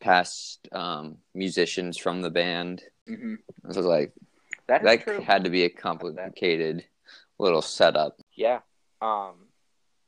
past 0.00 0.68
um, 0.72 1.18
musicians 1.34 1.96
from 1.96 2.22
the 2.22 2.30
band. 2.30 2.82
hmm 3.06 3.36
So 3.70 3.80
like 3.80 4.12
That 4.66 4.82
that 4.82 5.02
true. 5.02 5.20
had 5.20 5.44
to 5.44 5.50
be 5.50 5.64
a 5.64 5.68
complicated 5.68 6.84
little 7.38 7.62
setup. 7.62 8.18
Yeah. 8.34 8.60
Um, 9.02 9.34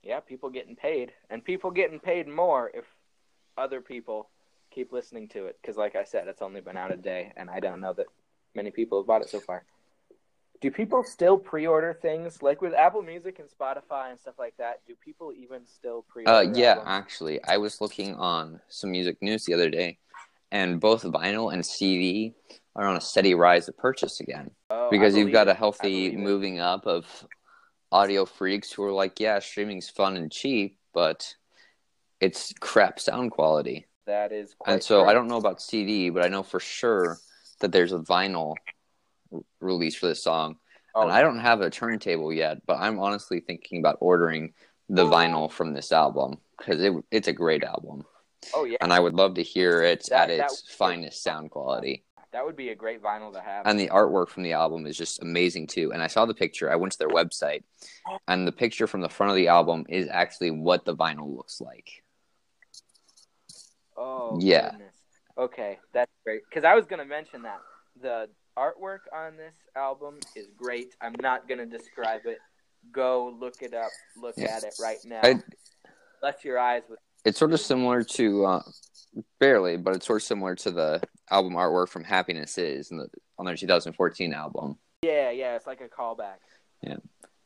yeah, 0.03 0.21
people 0.21 0.51
getting 0.51 0.77
paid, 0.77 1.13
and 1.29 1.45
people 1.45 1.71
getting 1.71 1.99
paid 1.99 2.29
more 2.29 2.71
if 2.73 2.85
other 3.59 3.81
people 3.81 4.31
keep 4.71 4.93
listening 4.93 5.29
to 5.29 5.47
it. 5.47 5.59
Because, 5.61 5.77
like 5.77 5.97
I 5.97 6.05
said, 6.05 6.29
it's 6.29 6.43
only 6.43 6.61
been 6.61 6.77
out 6.77 6.93
a 6.93 6.97
day, 6.97 7.33
and 7.37 7.51
I 7.51 7.61
don't 7.61 7.81
know 7.81 7.93
that 7.95 8.07
many 8.55 8.71
people 8.71 9.01
have 9.01 9.07
bought 9.07 9.23
it 9.23 9.29
so 9.29 9.41
far. 9.41 9.65
Do 10.63 10.71
people 10.71 11.05
still 11.05 11.37
pre-order 11.37 11.99
things 12.01 12.43
like 12.43 12.63
with 12.63 12.73
Apple 12.73 13.03
Music 13.03 13.39
and 13.39 13.49
Spotify 13.49 14.11
and 14.11 14.19
stuff 14.19 14.37
like 14.39 14.57
that? 14.57 14.81
Do 14.87 14.95
people 14.95 15.33
even 15.37 15.67
still 15.67 16.07
pre-order? 16.09 16.51
Uh, 16.51 16.53
yeah, 16.55 16.71
albums? 16.71 16.87
actually, 16.89 17.45
I 17.45 17.59
was 17.59 17.81
looking 17.81 18.15
on 18.15 18.61
some 18.69 18.91
music 18.91 19.21
news 19.21 19.45
the 19.45 19.53
other 19.53 19.69
day, 19.69 19.99
and 20.51 20.81
both 20.81 21.03
vinyl 21.03 21.53
and 21.53 21.65
CD 21.65 22.35
are 22.75 22.87
on 22.87 22.97
a 22.97 23.01
steady 23.01 23.35
rise 23.35 23.69
of 23.69 23.77
purchase 23.77 24.21
again. 24.21 24.51
Oh, 24.71 24.87
I 24.87 24.91
because 24.91 25.17
you've 25.17 25.33
got 25.33 25.49
a 25.49 25.55
healthy 25.55 26.11
believe 26.11 26.13
it. 26.15 26.19
moving 26.19 26.61
up 26.61 26.87
of 26.87 27.07
audio 27.91 28.25
freaks 28.25 28.73
who 28.73 28.85
are 28.85 28.93
like, 28.93 29.19
yeah, 29.21 29.39
streaming's 29.39 29.89
fun 29.89 30.17
and 30.17 30.31
cheap, 30.31 30.79
but 30.93 31.35
it's 32.21 32.53
crap 32.61 33.01
sound 33.01 33.31
quality. 33.31 33.87
That 34.07 34.33
is 34.33 34.55
quite 34.59 34.75
and 34.75 34.83
so 34.83 35.01
true. 35.01 35.11
I 35.11 35.15
don't 35.15 35.29
know 35.29 35.39
about 35.39 35.61
CD, 35.61 36.11
but 36.11 36.25
I 36.25 36.29
know 36.29 36.43
for 36.43 36.61
sure 36.61 37.19
that 37.61 37.73
there's 37.73 37.93
a 37.93 37.99
vinyl 37.99 38.55
r- 39.33 39.41
release 39.61 39.97
for 39.97 40.07
this 40.07 40.23
song. 40.23 40.57
Oh, 40.95 41.03
And 41.03 41.13
I 41.13 41.23
don't 41.23 41.41
have 41.41 41.61
a 41.61 41.71
turntable 41.71 42.33
yet, 42.33 42.65
but 42.67 42.79
I'm 42.79 42.99
honestly 43.01 43.41
thinking 43.41 43.81
about 43.81 43.99
ordering 44.01 44.55
the 44.89 45.05
oh. 45.05 45.11
vinyl 45.11 45.51
from 45.51 45.75
this 45.75 45.93
album 45.93 46.39
because 46.57 46.81
it, 46.81 46.93
it's 47.11 47.29
a 47.29 47.33
great 47.33 47.65
album. 47.65 48.05
Oh 48.55 48.65
yeah, 48.65 48.77
And 48.81 48.93
I 48.93 49.01
would 49.01 49.15
love 49.15 49.35
to 49.35 49.43
hear 49.43 49.83
it 49.83 50.07
That- 50.11 50.31
at 50.31 50.37
that- 50.39 50.45
its 50.53 50.75
finest 50.75 51.23
sound 51.23 51.51
quality. 51.51 52.05
That 52.33 52.45
would 52.45 52.57
be 52.57 52.69
a 52.69 52.75
great 52.75 53.01
vinyl 53.03 53.33
to 53.33 53.41
have. 53.41 53.67
and 53.67 53.79
the 53.81 53.89
artwork 53.89 54.29
from 54.29 54.43
the 54.43 54.53
album 54.53 54.87
is 54.87 54.97
just 54.97 55.23
amazing 55.23 55.69
too. 55.69 55.93
And 55.93 56.03
I 56.03 56.07
saw 56.07 56.27
the 56.27 56.35
picture. 56.35 56.71
I 56.71 56.77
went 56.77 56.93
to 56.93 56.99
their 56.99 57.09
website, 57.09 57.63
and 58.29 58.47
the 58.47 58.53
picture 58.53 58.87
from 58.87 59.01
the 59.01 59.09
front 59.09 59.31
of 59.31 59.37
the 59.37 59.49
album 59.49 59.87
is 59.89 60.07
actually 60.11 60.51
what 60.51 60.85
the 60.85 60.95
vinyl 60.95 61.35
looks 61.35 61.61
like. 61.63 62.03
oh, 63.97 64.39
Yeah. 64.41 64.71
Goodness. 64.73 64.95
Okay, 65.39 65.79
that's 65.93 66.11
great. 66.25 66.43
Because 66.49 66.65
I 66.65 66.75
was 66.75 66.87
gonna 66.87 67.05
mention 67.05 67.43
that 67.43 67.61
the 68.01 68.29
artwork 68.57 69.01
on 69.15 69.37
this 69.37 69.55
album 69.75 70.19
is 70.35 70.47
great. 70.57 70.95
I'm 71.01 71.15
not 71.21 71.49
gonna 71.49 71.67
describe 71.67 72.27
it. 72.27 72.39
Go 72.93 73.29
look 73.39 73.63
it 73.63 73.75
up. 73.75 73.91
Look 74.17 74.35
Yeah. 74.37 74.57
at 74.57 74.65
it 74.65 74.75
right 74.81 74.99
now. 75.05 75.21
I- 75.23 75.43
Bless 76.21 76.45
your 76.45 76.59
eyes 76.59 76.83
with. 76.89 76.99
It's 77.27 77.39
sort 77.39 77.53
of 77.53 77.61
similar 77.61 78.05
to, 78.05 78.47
uh, 78.47 78.63
barely, 79.41 79.77
but 79.77 79.97
it's 79.97 80.07
sort 80.07 80.23
of 80.23 80.27
similar 80.27 80.55
to 80.55 80.71
the 80.71 81.03
album 81.31 81.55
artwork 81.55 81.89
from 81.89 82.05
Happiness 82.05 82.57
Is 82.57 82.93
in 82.93 82.99
the, 82.99 83.09
on 83.37 83.47
their 83.47 83.57
2014 83.57 84.33
album. 84.33 84.79
Yeah, 85.03 85.31
yeah. 85.31 85.57
It's 85.57 85.67
like 85.67 85.81
a 85.81 85.89
callback. 85.89 86.37
Yeah, 86.83 86.97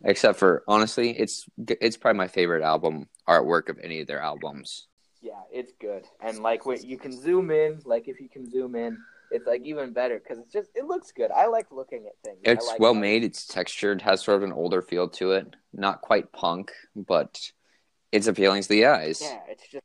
except 0.05 0.39
for 0.39 0.65
honestly, 0.69 1.19
it's 1.19 1.47
it's 1.67 1.97
probably 1.97 2.19
my 2.19 2.29
favorite 2.29 2.63
album 2.63 3.09
artwork 3.29 3.69
of 3.69 3.79
any 3.83 4.01
of 4.01 4.07
their 4.07 4.21
albums. 4.21 4.87
Yeah, 5.23 5.41
it's 5.53 5.73
good. 5.81 6.05
And 6.21 6.41
like 6.41 6.67
when 6.67 6.83
you 6.83 6.99
can 6.99 7.13
zoom 7.13 7.51
in, 7.51 7.81
like 7.85 8.09
if 8.09 8.21
you 8.21 8.29
can 8.29 8.51
zoom 8.51 8.75
in, 8.75 8.99
it's 9.31 9.47
like 9.47 9.63
even 9.65 9.93
better 9.93 10.19
because 10.19 10.39
it's 10.39 10.53
just 10.53 10.71
it 10.75 10.85
looks 10.85 11.13
good. 11.13 11.31
I 11.31 11.47
like 11.47 11.71
looking 11.71 12.07
at 12.07 12.13
things. 12.25 12.39
It's 12.45 12.67
like 12.67 12.81
well 12.81 12.95
made. 12.95 13.25
It's 13.25 13.47
textured. 13.47 14.03
Has 14.03 14.23
sort 14.23 14.39
of 14.39 14.43
an 14.43 14.53
older 14.53 14.83
feel 14.83 15.09
to 15.11 15.33
it. 15.33 15.55
Not 15.73 16.01
quite 16.01 16.33
punk, 16.33 16.73
but 16.95 17.39
it's 18.13 18.27
appealing 18.27 18.63
to 18.63 18.69
the 18.69 18.87
eyes. 18.87 19.21
Yeah, 19.23 19.39
it's 19.49 19.69
just 19.69 19.85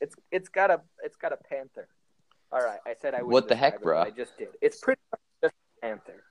it's 0.00 0.16
it's 0.30 0.48
got 0.48 0.70
a 0.70 0.80
it's 1.02 1.16
got 1.16 1.32
a 1.32 1.38
panther. 1.48 1.88
All 2.52 2.60
right, 2.60 2.78
I 2.86 2.94
said 3.00 3.14
I 3.14 3.22
would. 3.22 3.32
What 3.32 3.48
the 3.48 3.56
heck, 3.56 3.82
bro? 3.82 4.02
I 4.02 4.10
just 4.10 4.36
did. 4.38 4.48
It's 4.60 4.78
pretty 4.78 5.00
much 5.10 5.20
just 5.42 5.54
a 5.54 5.86
panther. 5.86 6.22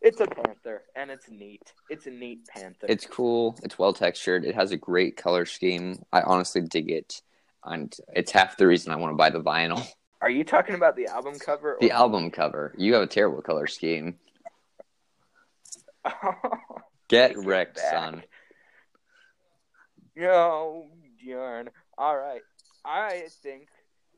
It's 0.00 0.20
a 0.20 0.26
panther, 0.26 0.82
and 0.96 1.10
it's 1.10 1.30
neat. 1.30 1.62
It's 1.90 2.06
a 2.06 2.10
neat 2.10 2.46
panther. 2.46 2.86
It's 2.88 3.06
cool. 3.06 3.58
It's 3.62 3.78
well 3.78 3.92
textured. 3.92 4.44
It 4.44 4.54
has 4.54 4.72
a 4.72 4.76
great 4.76 5.16
color 5.16 5.46
scheme. 5.46 6.02
I 6.12 6.22
honestly 6.22 6.62
dig 6.62 6.90
it, 6.90 7.22
and 7.64 7.94
it's 8.14 8.32
half 8.32 8.56
the 8.56 8.66
reason 8.66 8.92
I 8.92 8.96
want 8.96 9.12
to 9.12 9.16
buy 9.16 9.30
the 9.30 9.40
vinyl. 9.40 9.86
Are 10.22 10.30
you 10.30 10.44
talking 10.44 10.74
about 10.74 10.96
the 10.96 11.06
album 11.06 11.38
cover? 11.38 11.78
The 11.80 11.92
album 11.92 12.30
cover. 12.30 12.74
You 12.76 12.92
have 12.94 13.02
a 13.02 13.06
terrible 13.06 13.40
color 13.40 13.66
scheme. 13.66 14.16
Get 17.08 17.36
wrecked, 17.38 17.78
son. 17.78 18.22
Yo, 20.16 20.86
darn. 21.26 21.70
All 21.96 22.16
right. 22.16 22.42
I 22.84 23.24
think 23.42 23.68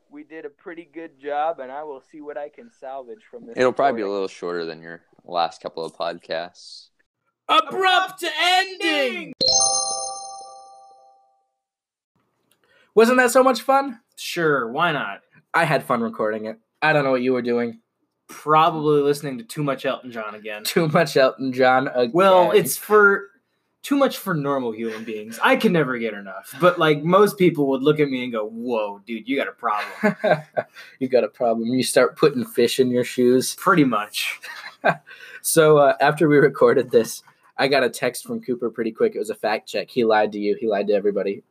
we 0.09 0.23
did 0.23 0.45
a 0.45 0.49
pretty 0.49 0.89
good 0.91 1.19
job, 1.19 1.59
and 1.59 1.71
I 1.71 1.83
will 1.83 2.01
see 2.11 2.21
what 2.21 2.37
I 2.37 2.49
can 2.49 2.71
salvage 2.71 3.23
from 3.29 3.45
this. 3.45 3.57
It'll 3.57 3.73
probably 3.73 3.97
be 3.97 4.07
a 4.07 4.09
little 4.09 4.27
shorter 4.27 4.65
than 4.65 4.81
your 4.81 5.01
last 5.25 5.61
couple 5.61 5.85
of 5.85 5.93
podcasts. 5.95 6.89
Abrupt 7.47 8.23
ending. 8.41 9.33
Wasn't 12.95 13.17
that 13.17 13.31
so 13.31 13.43
much 13.43 13.61
fun? 13.61 13.99
Sure, 14.15 14.71
why 14.71 14.91
not? 14.91 15.21
I 15.53 15.65
had 15.65 15.83
fun 15.83 16.01
recording 16.01 16.45
it. 16.45 16.59
I 16.81 16.93
don't 16.93 17.03
know 17.03 17.11
what 17.11 17.21
you 17.21 17.33
were 17.33 17.41
doing. 17.41 17.79
Probably 18.27 19.01
listening 19.01 19.37
to 19.39 19.43
too 19.43 19.63
much 19.63 19.85
Elton 19.85 20.11
John 20.11 20.35
again. 20.35 20.63
Too 20.63 20.87
much 20.87 21.17
Elton 21.17 21.53
John. 21.53 21.87
Again. 21.87 22.11
Well, 22.13 22.51
it's 22.51 22.77
for 22.77 23.29
too 23.83 23.95
much 23.95 24.17
for 24.17 24.33
normal 24.33 24.71
human 24.71 25.03
beings. 25.03 25.39
I 25.43 25.55
can 25.55 25.73
never 25.73 25.97
get 25.97 26.13
enough. 26.13 26.55
But 26.59 26.79
like 26.79 27.03
most 27.03 27.37
people 27.37 27.67
would 27.67 27.83
look 27.83 27.99
at 27.99 28.09
me 28.09 28.23
and 28.23 28.31
go, 28.31 28.47
"Whoa, 28.47 28.99
dude, 29.05 29.27
you 29.27 29.37
got 29.37 29.47
a 29.47 29.51
problem." 29.51 30.15
you 30.99 31.07
got 31.07 31.23
a 31.23 31.29
problem. 31.29 31.67
You 31.67 31.83
start 31.83 32.17
putting 32.17 32.45
fish 32.45 32.79
in 32.79 32.89
your 32.89 33.03
shoes. 33.03 33.55
Pretty 33.55 33.83
much. 33.83 34.39
So 35.43 35.77
uh, 35.77 35.97
after 35.99 36.29
we 36.29 36.37
recorded 36.37 36.89
this, 36.89 37.21
I 37.57 37.67
got 37.67 37.83
a 37.83 37.89
text 37.89 38.25
from 38.25 38.41
Cooper 38.41 38.69
pretty 38.69 38.93
quick. 38.93 39.13
It 39.13 39.19
was 39.19 39.29
a 39.29 39.35
fact 39.35 39.67
check. 39.67 39.89
He 39.89 40.05
lied 40.05 40.31
to 40.31 40.39
you. 40.39 40.55
He 40.55 40.69
lied 40.69 40.87
to 40.87 40.93
everybody. 40.93 41.43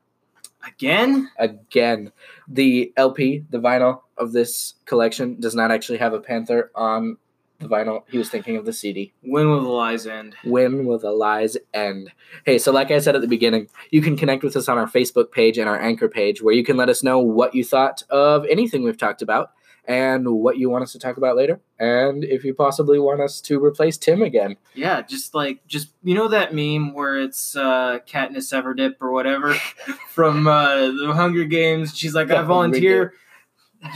Again? 0.66 1.28
Again, 1.38 2.10
the 2.48 2.90
LP, 2.96 3.44
the 3.50 3.58
vinyl 3.58 4.00
of 4.16 4.32
this 4.32 4.74
collection, 4.86 5.38
does 5.40 5.54
not 5.54 5.70
actually 5.70 5.98
have 5.98 6.14
a 6.14 6.20
panther 6.20 6.70
on 6.74 7.18
the 7.62 7.68
vinyl. 7.68 8.02
He 8.10 8.18
was 8.18 8.28
thinking 8.28 8.56
of 8.56 8.66
the 8.66 8.72
CD. 8.72 9.12
When 9.22 9.48
will 9.48 9.62
the 9.62 9.68
lies 9.68 10.06
end? 10.06 10.36
When 10.44 10.84
will 10.86 10.98
the 10.98 11.12
lies 11.12 11.56
end? 11.72 12.12
Hey, 12.44 12.58
so 12.58 12.72
like 12.72 12.90
I 12.90 12.98
said 12.98 13.14
at 13.14 13.20
the 13.22 13.28
beginning, 13.28 13.68
you 13.90 14.02
can 14.02 14.16
connect 14.16 14.42
with 14.42 14.56
us 14.56 14.68
on 14.68 14.78
our 14.78 14.86
Facebook 14.86 15.32
page 15.32 15.58
and 15.58 15.68
our 15.68 15.80
Anchor 15.80 16.08
page, 16.08 16.42
where 16.42 16.54
you 16.54 16.64
can 16.64 16.76
let 16.76 16.88
us 16.88 17.02
know 17.02 17.18
what 17.18 17.54
you 17.54 17.64
thought 17.64 18.02
of 18.10 18.44
anything 18.46 18.82
we've 18.82 18.98
talked 18.98 19.22
about 19.22 19.50
and 19.84 20.28
what 20.28 20.58
you 20.58 20.70
want 20.70 20.82
us 20.82 20.92
to 20.92 20.98
talk 20.98 21.16
about 21.16 21.36
later, 21.36 21.60
and 21.78 22.22
if 22.22 22.44
you 22.44 22.54
possibly 22.54 23.00
want 23.00 23.20
us 23.20 23.40
to 23.40 23.62
replace 23.62 23.98
Tim 23.98 24.22
again. 24.22 24.56
Yeah, 24.74 25.02
just 25.02 25.34
like 25.34 25.66
just 25.66 25.92
you 26.04 26.14
know 26.14 26.28
that 26.28 26.54
meme 26.54 26.94
where 26.94 27.18
it's 27.18 27.56
uh 27.56 27.98
Katniss 28.06 28.52
Everdip 28.52 28.94
or 29.00 29.10
whatever 29.10 29.54
from 30.08 30.46
uh 30.46 30.86
the 30.86 31.12
Hunger 31.14 31.44
Games. 31.44 31.96
She's 31.96 32.14
like, 32.14 32.28
The 32.28 32.38
I 32.38 32.42
volunteer. 32.42 33.14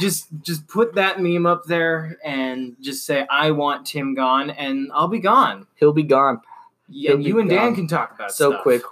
Just 0.00 0.26
just 0.42 0.66
put 0.66 0.94
that 0.96 1.20
meme 1.20 1.46
up 1.46 1.64
there 1.64 2.16
and 2.24 2.76
just 2.80 3.06
say 3.06 3.26
I 3.30 3.52
want 3.52 3.86
Tim 3.86 4.14
gone 4.14 4.50
and 4.50 4.90
I'll 4.92 5.06
be 5.08 5.20
gone. 5.20 5.66
He'll 5.76 5.92
be 5.92 6.02
gone 6.02 6.40
Yeah, 6.88 7.12
He'll 7.12 7.20
you 7.20 7.38
and 7.38 7.48
Dan 7.48 7.74
can 7.74 7.86
talk 7.86 8.12
about 8.14 8.30
it. 8.30 8.34
so 8.34 8.50
stuff. 8.50 8.62
quick. 8.62 8.82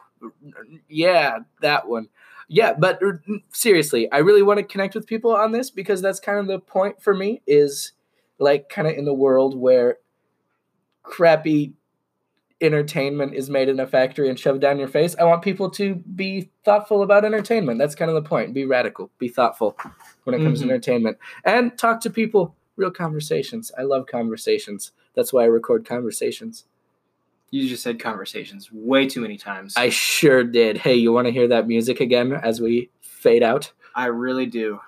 Yeah, 0.89 1.39
that 1.63 1.89
one. 1.89 2.09
Yeah, 2.49 2.75
but 2.75 3.03
uh, 3.03 3.13
seriously, 3.53 4.11
I 4.13 4.19
really 4.19 4.43
want 4.43 4.59
to 4.59 4.65
connect 4.65 4.95
with 4.95 5.07
people 5.07 5.35
on 5.35 5.53
this 5.53 5.71
because 5.71 6.01
that's 6.01 6.21
kind 6.21 6.39
of 6.39 6.47
the 6.47 6.59
point 6.61 7.03
for 7.03 7.15
me 7.15 7.43
is 7.47 7.93
like 8.39 8.69
kind 8.69 8.87
of 8.87 8.95
in 8.95 9.05
the 9.05 9.15
world 9.15 9.57
where 9.57 9.99
crappy 11.03 11.73
entertainment 12.61 13.35
is 13.35 13.51
made 13.51 13.69
in 13.69 13.81
a 13.81 13.87
factory 13.87 14.29
and 14.29 14.39
shoved 14.39 14.61
down 14.61 14.79
your 14.79 14.89
face. 14.89 15.15
I 15.19 15.25
want 15.25 15.43
people 15.43 15.71
to 15.71 15.97
be 15.97 16.51
thoughtful 16.65 17.03
about 17.03 17.25
entertainment. 17.25 17.79
That's 17.79 17.95
kind 17.95 18.11
of 18.11 18.15
the 18.15 18.29
point. 18.29 18.55
Be 18.55 18.65
radical, 18.65 19.11
be 19.19 19.29
thoughtful 19.29 19.77
when 20.25 20.35
it 20.35 20.43
comes 20.45 20.61
Mhm. 20.61 20.67
to 20.67 20.69
entertainment 20.71 21.19
and 21.45 21.77
talk 21.77 22.01
to 22.03 22.11
people, 22.11 22.55
real 22.77 22.91
conversations. 22.91 23.71
I 23.77 23.83
love 23.83 24.07
conversations. 24.07 24.93
That's 25.15 25.33
why 25.33 25.43
I 25.43 25.47
record 25.47 25.85
conversations. 25.85 26.65
You 27.51 27.69
just 27.69 27.83
said 27.83 28.01
conversations 28.01 28.73
way 28.73 29.07
too 29.07 29.21
many 29.21 29.37
times. 29.37 29.75
I 29.77 29.89
sure 29.91 30.43
did. 30.43 30.79
Hey, 30.79 30.95
you 30.95 31.13
want 31.13 31.27
to 31.27 31.33
hear 31.33 31.47
that 31.49 31.69
music 31.69 32.01
again 32.01 32.33
as 32.33 32.61
we 32.61 32.91
fade 33.01 33.43
out? 33.43 33.73
I 33.95 34.07
really 34.07 34.47
do. 34.47 34.81